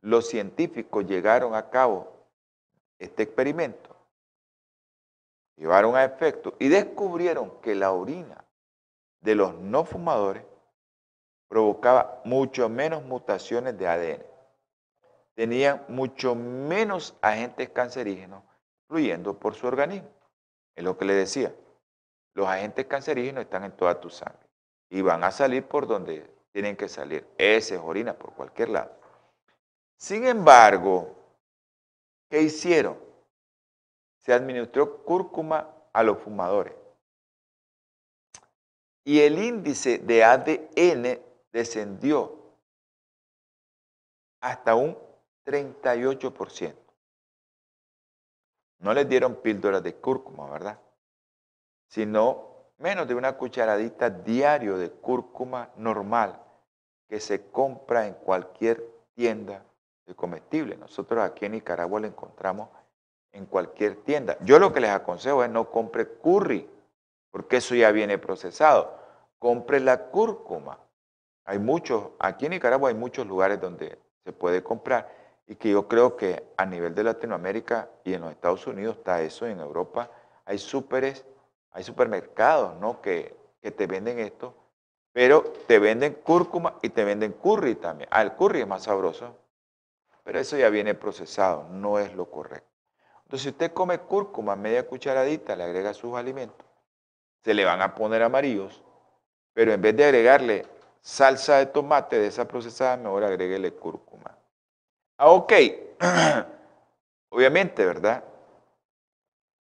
[0.00, 2.12] los científicos llegaron a cabo
[2.98, 3.94] este experimento
[5.56, 8.44] llevaron a efecto y descubrieron que la orina
[9.20, 10.44] de los no fumadores
[11.48, 14.33] provocaba mucho menos mutaciones de ADN.
[15.34, 18.42] Tenían mucho menos agentes cancerígenos
[18.88, 20.08] fluyendo por su organismo.
[20.74, 21.54] Es lo que le decía.
[22.34, 24.48] Los agentes cancerígenos están en toda tu sangre
[24.90, 27.26] y van a salir por donde tienen que salir.
[27.38, 28.92] Ese es orina por cualquier lado.
[29.96, 31.16] Sin embargo,
[32.28, 33.04] ¿qué hicieron?
[34.24, 36.74] se administró cúrcuma a los fumadores.
[39.04, 41.20] Y el índice de ADN
[41.52, 42.56] descendió
[44.40, 44.96] hasta un
[45.44, 46.74] 38%.
[48.78, 50.78] No les dieron píldoras de cúrcuma, ¿verdad?
[51.88, 56.40] Sino menos de una cucharadita diario de cúrcuma normal
[57.08, 58.84] que se compra en cualquier
[59.14, 59.64] tienda
[60.06, 60.76] de comestible.
[60.76, 62.68] Nosotros aquí en Nicaragua lo encontramos
[63.32, 64.36] en cualquier tienda.
[64.40, 66.68] Yo lo que les aconsejo es no compre curry,
[67.30, 68.98] porque eso ya viene procesado.
[69.38, 70.78] Compre la cúrcuma.
[71.44, 75.88] Hay muchos, aquí en Nicaragua hay muchos lugares donde se puede comprar y que yo
[75.88, 80.10] creo que a nivel de Latinoamérica y en los Estados Unidos está eso, en Europa
[80.44, 81.24] hay súperes,
[81.70, 83.00] hay supermercados ¿no?
[83.00, 84.54] que, que te venden esto,
[85.12, 88.08] pero te venden cúrcuma y te venden curry también.
[88.10, 89.36] Ah, el curry es más sabroso,
[90.22, 92.68] pero eso ya viene procesado, no es lo correcto.
[93.24, 96.66] Entonces, si usted come cúrcuma, media cucharadita, le agrega sus alimentos,
[97.42, 98.82] se le van a poner amarillos,
[99.52, 100.66] pero en vez de agregarle
[101.00, 104.36] salsa de tomate de esa procesada, mejor agréguele cúrcuma.
[105.24, 105.52] Ah, ok.
[107.30, 108.22] Obviamente, ¿verdad?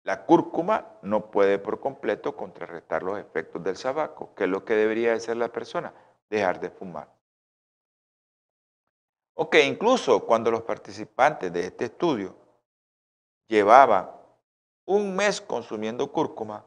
[0.03, 4.73] La cúrcuma no puede por completo contrarrestar los efectos del tabaco, que es lo que
[4.73, 5.93] debería hacer la persona,
[6.29, 7.07] dejar de fumar.
[9.35, 12.35] Ok, incluso cuando los participantes de este estudio
[13.47, 14.11] llevaban
[14.83, 16.65] un mes consumiendo cúrcuma,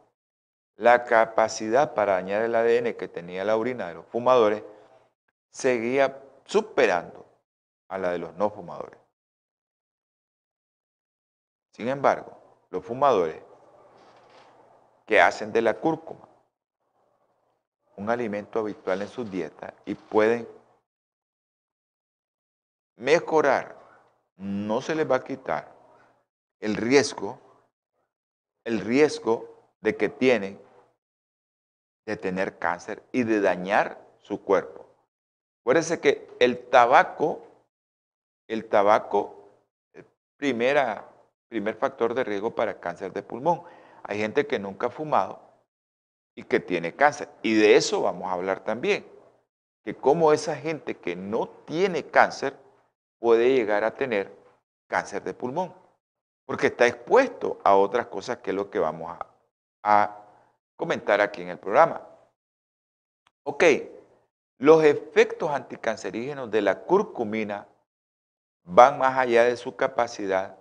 [0.76, 4.62] la capacidad para dañar el ADN que tenía la orina de los fumadores
[5.51, 7.28] seguía superando
[7.89, 8.99] a la de los no fumadores.
[11.72, 12.36] Sin embargo,
[12.70, 13.43] los fumadores
[15.07, 16.28] que hacen de la cúrcuma
[17.99, 20.49] un alimento habitual en su dieta y pueden
[22.97, 23.76] mejorar,
[24.36, 25.74] no se les va a quitar
[26.61, 27.41] el riesgo,
[28.64, 30.61] el riesgo de que tienen
[32.07, 34.86] de tener cáncer y de dañar su cuerpo.
[35.61, 37.47] Acuérdense que el tabaco,
[38.49, 39.36] el tabaco,
[39.92, 40.05] es
[40.36, 41.07] primera,
[41.49, 43.62] primer factor de riesgo para cáncer de pulmón.
[44.03, 45.40] Hay gente que nunca ha fumado
[46.34, 47.28] y que tiene cáncer.
[47.42, 49.07] Y de eso vamos a hablar también.
[49.84, 52.57] Que cómo esa gente que no tiene cáncer
[53.18, 54.34] puede llegar a tener
[54.86, 55.74] cáncer de pulmón.
[56.46, 59.26] Porque está expuesto a otras cosas que es lo que vamos a,
[59.82, 60.24] a
[60.76, 62.03] comentar aquí en el programa.
[63.44, 63.64] Ok,
[64.59, 67.66] los efectos anticancerígenos de la curcumina
[68.68, 70.56] van más allá de su capacidad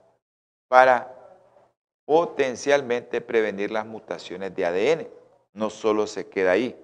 [0.70, 1.14] para
[2.06, 5.08] potencialmente prevenir las mutaciones de ADN.
[5.54, 6.80] No solo se queda ahí,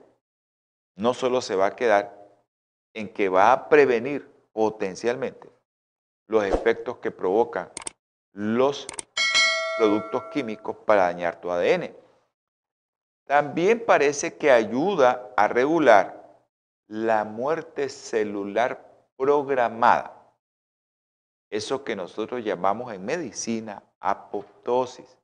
[0.96, 2.14] no solo se va a quedar
[2.94, 5.50] en que va a prevenir potencialmente
[6.28, 7.72] los efectos que provocan
[8.34, 8.88] los
[9.78, 11.96] productos químicos para dañar tu ADN.
[13.26, 16.22] También parece que ayuda a regular
[16.88, 20.23] la muerte celular programada.
[21.54, 25.20] Eso que nosotros llamamos en medicina apoptosis.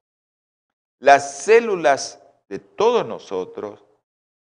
[0.99, 3.84] Las células de todos nosotros,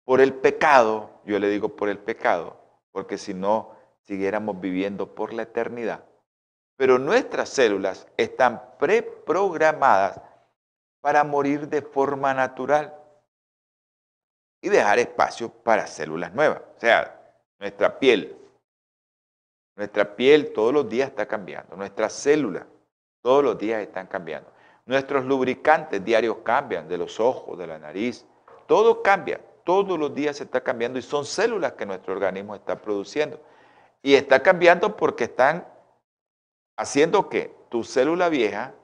[0.05, 2.57] por el pecado, yo le digo por el pecado,
[2.93, 6.05] porque si no, siguiéramos viviendo por la eternidad.
[6.77, 10.21] Pero nuestras células están preprogramadas
[11.01, 12.97] para morir de forma natural
[14.61, 16.61] y dejar espacio para células nuevas.
[16.77, 17.19] O sea,
[17.59, 18.37] nuestra piel,
[19.75, 22.65] nuestra piel todos los días está cambiando, nuestras células
[23.23, 24.51] todos los días están cambiando.
[24.85, 28.25] Nuestros lubricantes diarios cambian, de los ojos, de la nariz,
[28.67, 32.81] todo cambia, todos los días se está cambiando y son células que nuestro organismo está
[32.81, 33.39] produciendo.
[34.01, 35.65] Y está cambiando porque están
[36.75, 38.75] haciendo que tu célula vieja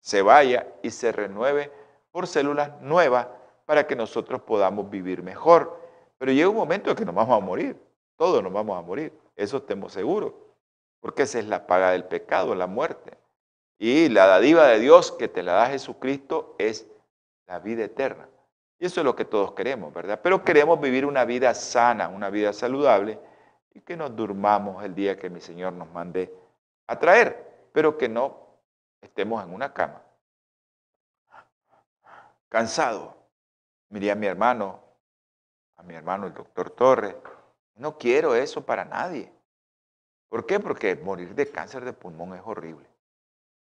[0.00, 1.72] se vaya y se renueve
[2.12, 3.28] por células nuevas
[3.64, 5.80] para que nosotros podamos vivir mejor.
[6.18, 7.80] Pero llega un momento en que nos vamos a morir,
[8.16, 10.32] todos nos vamos a morir, eso estemos seguros,
[11.00, 13.18] porque esa es la paga del pecado, la muerte.
[13.78, 16.86] Y la dadiva de Dios que te la da Jesucristo es
[17.46, 18.28] la vida eterna.
[18.78, 20.20] Y eso es lo que todos queremos, ¿verdad?
[20.22, 23.18] Pero queremos vivir una vida sana, una vida saludable
[23.72, 26.32] y que nos durmamos el día que mi Señor nos mande
[26.86, 28.58] a traer, pero que no
[29.02, 30.04] estemos en una cama
[32.54, 33.16] cansado,
[33.88, 34.80] Miré a mi hermano,
[35.76, 37.16] a mi hermano el doctor Torres.
[37.76, 39.32] No quiero eso para nadie.
[40.28, 40.60] ¿Por qué?
[40.60, 42.88] Porque morir de cáncer de pulmón es horrible.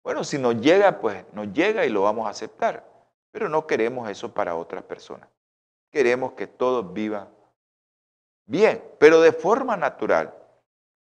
[0.04, 2.90] Bueno, si nos llega, pues nos llega y lo vamos a aceptar.
[3.32, 5.30] Pero no queremos eso para otras personas.
[5.92, 7.30] Queremos que todos vivan
[8.46, 10.34] bien, pero de forma natural.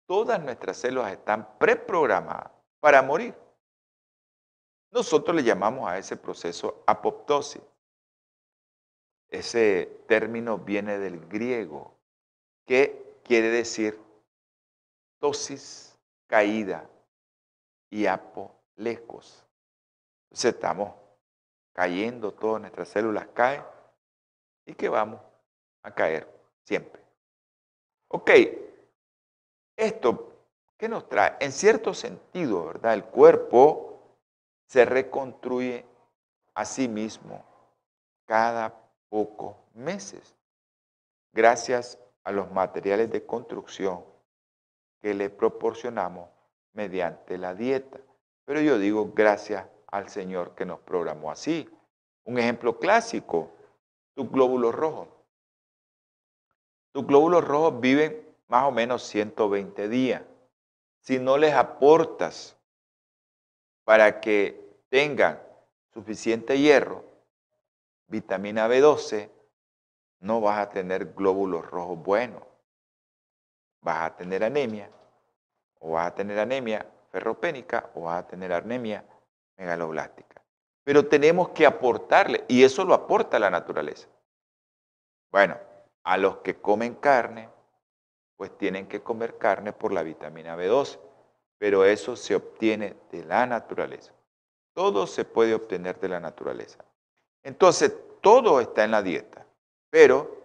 [0.07, 3.33] Todas nuestras células están preprogramadas para morir.
[4.91, 7.61] Nosotros le llamamos a ese proceso apoptosis.
[9.29, 11.94] Ese término viene del griego,
[12.65, 13.99] que quiere decir
[15.19, 15.97] tosis,
[16.27, 16.89] caída,
[17.89, 19.45] y apo, lejos.
[20.25, 20.93] Entonces estamos
[21.73, 23.63] cayendo, todas nuestras células caen
[24.65, 25.21] y que vamos
[25.81, 26.27] a caer
[26.63, 27.01] siempre.
[28.09, 28.31] Ok,
[29.77, 30.33] esto,
[30.77, 31.37] ¿qué nos trae?
[31.39, 32.93] En cierto sentido, ¿verdad?
[32.93, 33.99] El cuerpo
[34.67, 35.85] se reconstruye
[36.53, 37.45] a sí mismo
[38.25, 38.73] cada
[39.09, 40.35] pocos meses,
[41.31, 44.03] gracias a los materiales de construcción
[45.01, 46.29] que le proporcionamos
[46.73, 47.99] mediante la dieta.
[48.45, 51.69] Pero yo digo gracias al Señor que nos programó así.
[52.25, 53.51] Un ejemplo clásico,
[54.15, 55.07] tus glóbulos rojos.
[56.91, 60.23] Tus glóbulos rojos viven más o menos 120 días.
[61.01, 62.57] Si no les aportas
[63.83, 65.39] para que tengan
[65.93, 67.03] suficiente hierro,
[68.07, 69.29] vitamina B12,
[70.19, 72.43] no vas a tener glóbulos rojos buenos.
[73.81, 74.89] Vas a tener anemia,
[75.79, 79.05] o vas a tener anemia ferropénica, o vas a tener anemia
[79.57, 80.41] megaloblástica.
[80.83, 84.07] Pero tenemos que aportarle, y eso lo aporta la naturaleza.
[85.31, 85.57] Bueno,
[86.03, 87.49] a los que comen carne,
[88.37, 90.99] pues tienen que comer carne por la vitamina B12,
[91.57, 94.13] pero eso se obtiene de la naturaleza.
[94.73, 96.83] Todo se puede obtener de la naturaleza.
[97.43, 99.44] Entonces, todo está en la dieta,
[99.89, 100.43] pero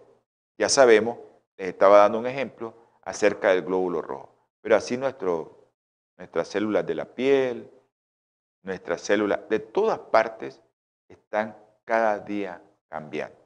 [0.57, 1.17] ya sabemos,
[1.57, 2.73] les estaba dando un ejemplo
[3.03, 4.29] acerca del glóbulo rojo,
[4.61, 7.69] pero así nuestras células de la piel,
[8.63, 10.61] nuestras células de todas partes
[11.07, 13.37] están cada día cambiando.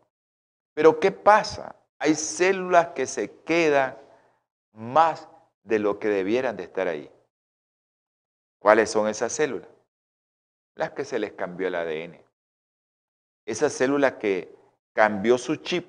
[0.74, 1.76] Pero ¿qué pasa?
[2.00, 3.98] Hay células que se quedan
[4.74, 5.30] más
[5.64, 7.10] de lo que debieran de estar ahí.
[8.60, 9.70] ¿Cuáles son esas células?
[10.76, 12.22] Las que se les cambió el ADN.
[13.46, 14.54] Esa célula que
[14.96, 15.86] cambió su chip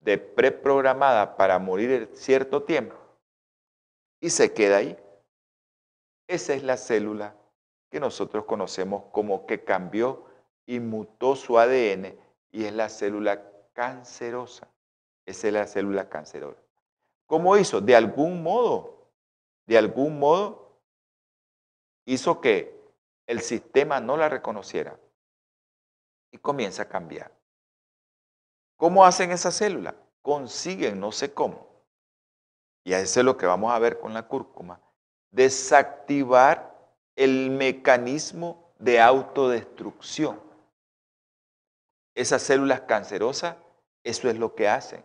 [0.00, 2.96] de preprogramada para morir en cierto tiempo
[4.20, 4.98] y se queda ahí.
[6.26, 7.36] Esa es la célula
[7.88, 10.26] que nosotros conocemos como que cambió
[10.66, 12.18] y mutó su ADN
[12.50, 13.42] y es la célula
[13.72, 14.68] cancerosa.
[15.24, 16.60] Esa es la célula cancerosa.
[17.26, 17.80] ¿Cómo hizo?
[17.80, 19.08] De algún modo,
[19.66, 20.80] de algún modo
[22.06, 22.76] hizo que
[23.26, 24.98] el sistema no la reconociera
[26.32, 27.37] y comienza a cambiar.
[28.78, 29.94] ¿Cómo hacen esa célula?
[30.22, 31.68] Consiguen, no sé cómo,
[32.88, 34.80] y eso es lo que vamos a ver con la cúrcuma,
[35.30, 36.74] desactivar
[37.16, 40.40] el mecanismo de autodestrucción.
[42.14, 43.56] Esas células cancerosas,
[44.02, 45.04] eso es lo que hacen.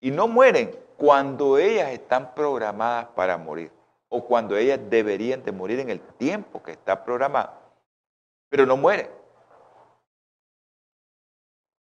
[0.00, 3.70] Y no mueren cuando ellas están programadas para morir
[4.08, 7.52] o cuando ellas deberían de morir en el tiempo que está programado.
[8.48, 9.19] Pero no mueren.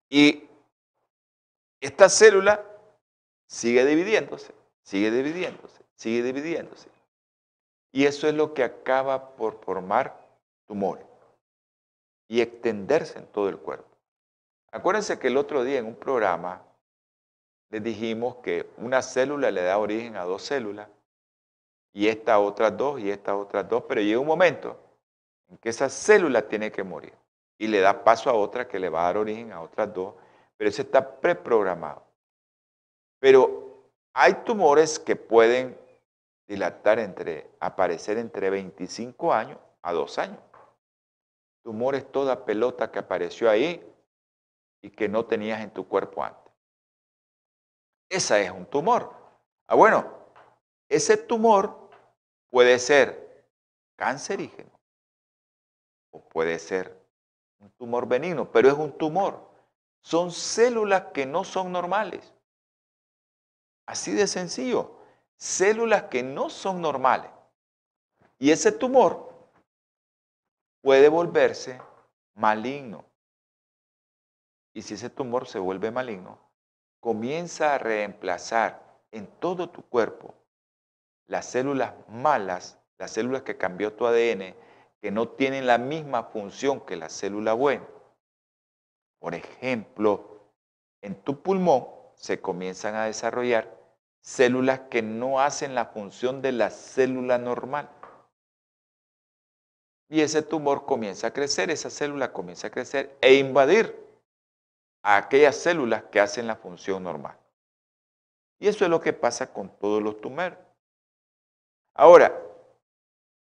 [0.09, 0.48] Y
[1.80, 2.64] esta célula
[3.46, 6.88] sigue dividiéndose, sigue dividiéndose, sigue dividiéndose.
[7.92, 10.16] Y eso es lo que acaba por formar
[10.66, 11.07] tumores
[12.28, 13.88] y extenderse en todo el cuerpo.
[14.70, 16.62] Acuérdense que el otro día en un programa
[17.70, 20.88] les dijimos que una célula le da origen a dos células
[21.92, 24.78] y esta otras dos y esta otras dos, pero llega un momento
[25.48, 27.14] en que esa célula tiene que morir
[27.59, 30.14] y le da paso a otra que le va a dar origen a otras dos,
[30.57, 32.04] pero eso está preprogramado.
[33.18, 35.78] Pero hay tumores que pueden
[36.46, 40.40] dilatar entre, aparecer entre 25 años a 2 años.
[41.62, 43.84] Tumores toda pelota que apareció ahí
[44.82, 46.52] y que no tenías en tu cuerpo antes.
[48.09, 49.12] Esa es un tumor.
[49.66, 50.07] Ah, bueno,
[50.88, 51.90] ese tumor
[52.50, 53.44] puede ser
[53.96, 54.70] cancerígeno
[56.12, 56.95] o puede ser
[57.59, 59.50] un tumor benigno, pero es un tumor.
[60.00, 62.32] Son células que no son normales.
[63.86, 64.98] Así de sencillo.
[65.36, 67.30] Células que no son normales.
[68.38, 69.32] Y ese tumor
[70.80, 71.80] puede volverse
[72.34, 73.04] maligno.
[74.72, 76.38] Y si ese tumor se vuelve maligno,
[77.00, 80.34] comienza a reemplazar en todo tu cuerpo
[81.26, 84.54] las células malas, las células que cambió tu ADN,
[85.01, 87.86] que no tienen la misma función que la célula buena.
[89.18, 90.40] Por ejemplo,
[91.03, 93.76] en tu pulmón se comienzan a desarrollar
[94.20, 97.88] células que no hacen la función de la célula normal.
[100.09, 103.97] Y ese tumor comienza a crecer, esa célula comienza a crecer e invadir
[105.03, 107.36] a aquellas células que hacen la función normal.
[108.59, 110.59] Y eso es lo que pasa con todos los tumores.
[111.94, 112.45] Ahora,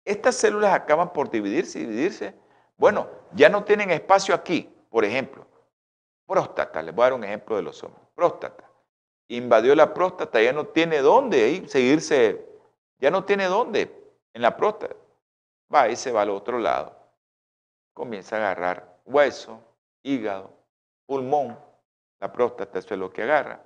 [0.06, 2.36] estas células acaban por dividirse y dividirse.
[2.78, 5.46] Bueno, ya no tienen espacio aquí, por ejemplo.
[6.26, 8.04] Próstata, les voy a dar un ejemplo de los hombres.
[8.16, 8.70] Próstata.
[9.30, 12.46] Invadió la próstata, ya no tiene dónde seguirse,
[13.00, 13.92] ya no tiene dónde
[14.34, 14.96] en la próstata.
[15.74, 16.96] Va y se va al otro lado.
[17.94, 19.60] comienza a agarrar hueso,
[20.02, 20.52] hígado,
[21.06, 21.58] pulmón,
[22.20, 23.64] la próstata, eso es lo que agarra,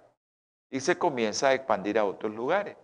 [0.69, 2.75] y se comienza a expandir a otros lugares.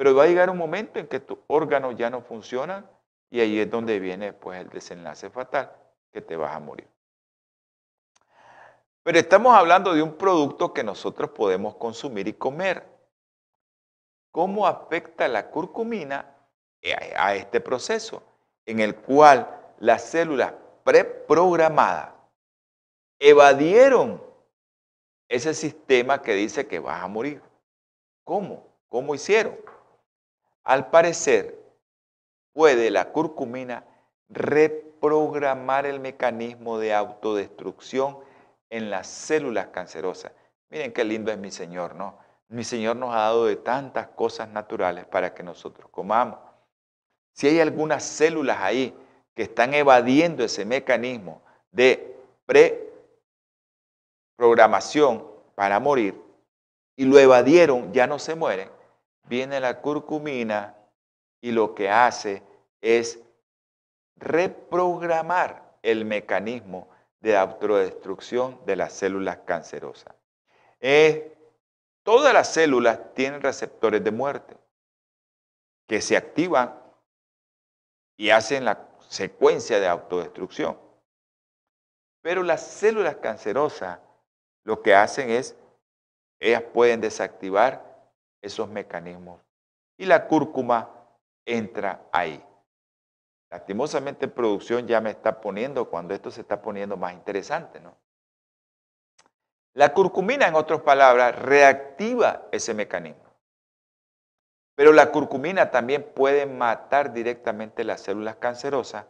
[0.00, 2.88] Pero va a llegar un momento en que tus órganos ya no funcionan
[3.28, 5.76] y ahí es donde viene pues, el desenlace fatal,
[6.10, 6.88] que te vas a morir.
[9.02, 12.82] Pero estamos hablando de un producto que nosotros podemos consumir y comer.
[14.32, 16.34] ¿Cómo afecta la curcumina
[17.18, 18.22] a este proceso
[18.64, 22.14] en el cual las células preprogramadas
[23.18, 24.24] evadieron
[25.28, 27.42] ese sistema que dice que vas a morir?
[28.24, 28.66] ¿Cómo?
[28.88, 29.58] ¿Cómo hicieron?
[30.70, 31.58] Al parecer,
[32.52, 33.84] puede la curcumina
[34.28, 38.18] reprogramar el mecanismo de autodestrucción
[38.70, 40.30] en las células cancerosas.
[40.68, 42.16] Miren qué lindo es mi Señor, ¿no?
[42.46, 46.38] Mi Señor nos ha dado de tantas cosas naturales para que nosotros comamos.
[47.32, 48.96] Si hay algunas células ahí
[49.34, 51.42] que están evadiendo ese mecanismo
[51.72, 52.16] de
[54.36, 56.14] preprogramación para morir
[56.94, 58.70] y lo evadieron, ya no se mueren,
[59.30, 60.74] viene la curcumina
[61.40, 62.42] y lo que hace
[62.80, 63.20] es
[64.16, 66.88] reprogramar el mecanismo
[67.20, 70.14] de autodestrucción de las células cancerosas.
[72.02, 74.56] todas las células tienen receptores de muerte
[75.86, 76.82] que se activan
[78.16, 80.76] y hacen la secuencia de autodestrucción.
[82.20, 84.00] Pero las células cancerosas
[84.64, 85.54] lo que hacen es,
[86.40, 87.89] ellas pueden desactivar
[88.42, 89.40] esos mecanismos.
[89.96, 90.90] Y la cúrcuma
[91.44, 92.44] entra ahí.
[93.50, 97.96] Lastimosamente producción ya me está poniendo, cuando esto se está poniendo más interesante, ¿no?
[99.74, 103.22] La curcumina, en otras palabras, reactiva ese mecanismo.
[104.74, 109.06] Pero la curcumina también puede matar directamente las células cancerosas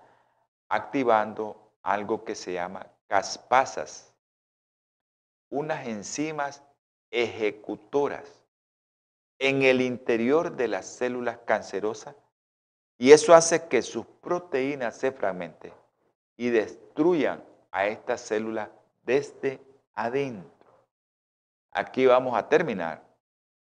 [0.68, 4.14] activando algo que se llama caspasas,
[5.50, 6.62] unas enzimas
[7.10, 8.39] ejecutoras
[9.40, 12.14] en el interior de las células cancerosas
[12.98, 15.72] y eso hace que sus proteínas se fragmenten
[16.36, 18.68] y destruyan a estas células
[19.02, 19.58] desde
[19.94, 20.70] adentro.
[21.72, 23.02] Aquí vamos a terminar.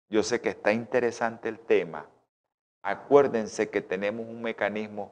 [0.10, 2.08] Yo sé que está interesante el tema.
[2.82, 5.12] Acuérdense que tenemos un mecanismo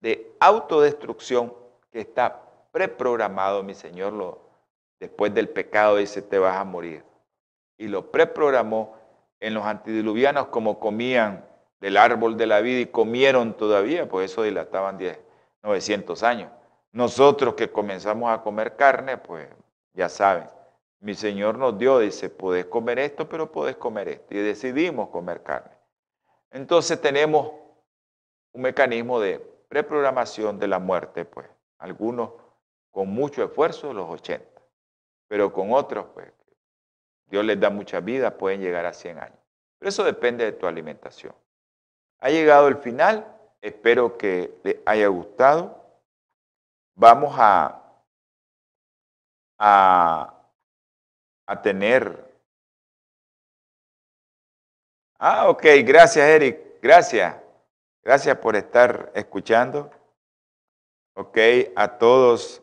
[0.00, 1.54] de autodestrucción
[1.90, 4.40] que está preprogramado, mi Señor, lo,
[5.00, 7.02] después del pecado dice, te vas a morir.
[7.78, 9.01] Y lo preprogramó
[9.42, 11.44] en los antidiluvianos como comían
[11.80, 15.18] del árbol de la vida y comieron todavía, pues eso dilataban 10,
[15.64, 16.50] 900 años.
[16.92, 19.48] Nosotros que comenzamos a comer carne, pues
[19.94, 20.46] ya saben,
[21.00, 24.32] mi Señor nos dio, dice, podés comer esto, pero podés comer esto.
[24.32, 25.72] Y decidimos comer carne.
[26.52, 27.50] Entonces tenemos
[28.52, 32.30] un mecanismo de preprogramación de la muerte, pues, algunos
[32.92, 34.46] con mucho esfuerzo, los 80,
[35.26, 36.32] pero con otros, pues,
[37.32, 39.38] Dios les da mucha vida, pueden llegar a 100 años.
[39.78, 41.34] Pero eso depende de tu alimentación.
[42.20, 43.26] Ha llegado el final,
[43.62, 45.82] espero que les haya gustado.
[46.94, 47.82] Vamos a,
[49.58, 50.46] a,
[51.46, 52.30] a tener...
[55.18, 57.34] Ah, ok, gracias Eric, gracias.
[58.04, 59.90] Gracias por estar escuchando.
[61.16, 61.38] Ok,
[61.76, 62.61] a todos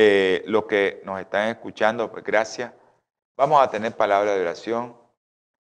[0.00, 2.72] eh, los que nos están escuchando, pues gracias.
[3.36, 4.96] Vamos a tener palabra de oración.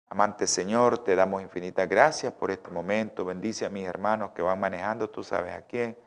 [0.09, 3.23] Amante Señor, te damos infinitas gracias por este momento.
[3.23, 5.97] Bendice a mis hermanos que van manejando, tú sabes a quién.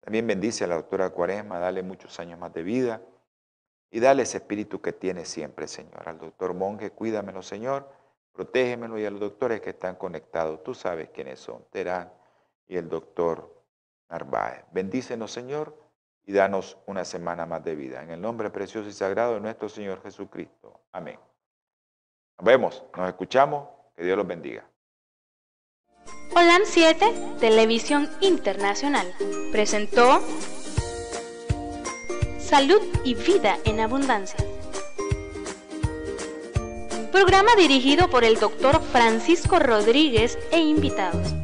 [0.00, 3.00] También bendice a la doctora Cuaresma, dale muchos años más de vida.
[3.88, 6.08] Y dale ese espíritu que tiene siempre, Señor.
[6.08, 7.88] Al doctor Monge, cuídamelo, Señor.
[8.32, 10.64] Protégemelo y a los doctores que están conectados.
[10.64, 12.12] Tú sabes quiénes son, Terán
[12.66, 13.62] y el doctor
[14.08, 14.64] Narváez.
[14.72, 15.83] Bendícenos, Señor,
[16.26, 18.02] y danos una semana más de vida.
[18.02, 20.80] En el nombre precioso y sagrado de nuestro Señor Jesucristo.
[20.92, 21.18] Amén.
[22.38, 24.64] Nos vemos, nos escuchamos, que Dios los bendiga.
[26.34, 29.06] Holan 7, Televisión Internacional,
[29.52, 30.20] presentó
[32.38, 34.38] Salud y Vida en Abundancia.
[37.12, 41.43] Programa dirigido por el doctor Francisco Rodríguez e invitados.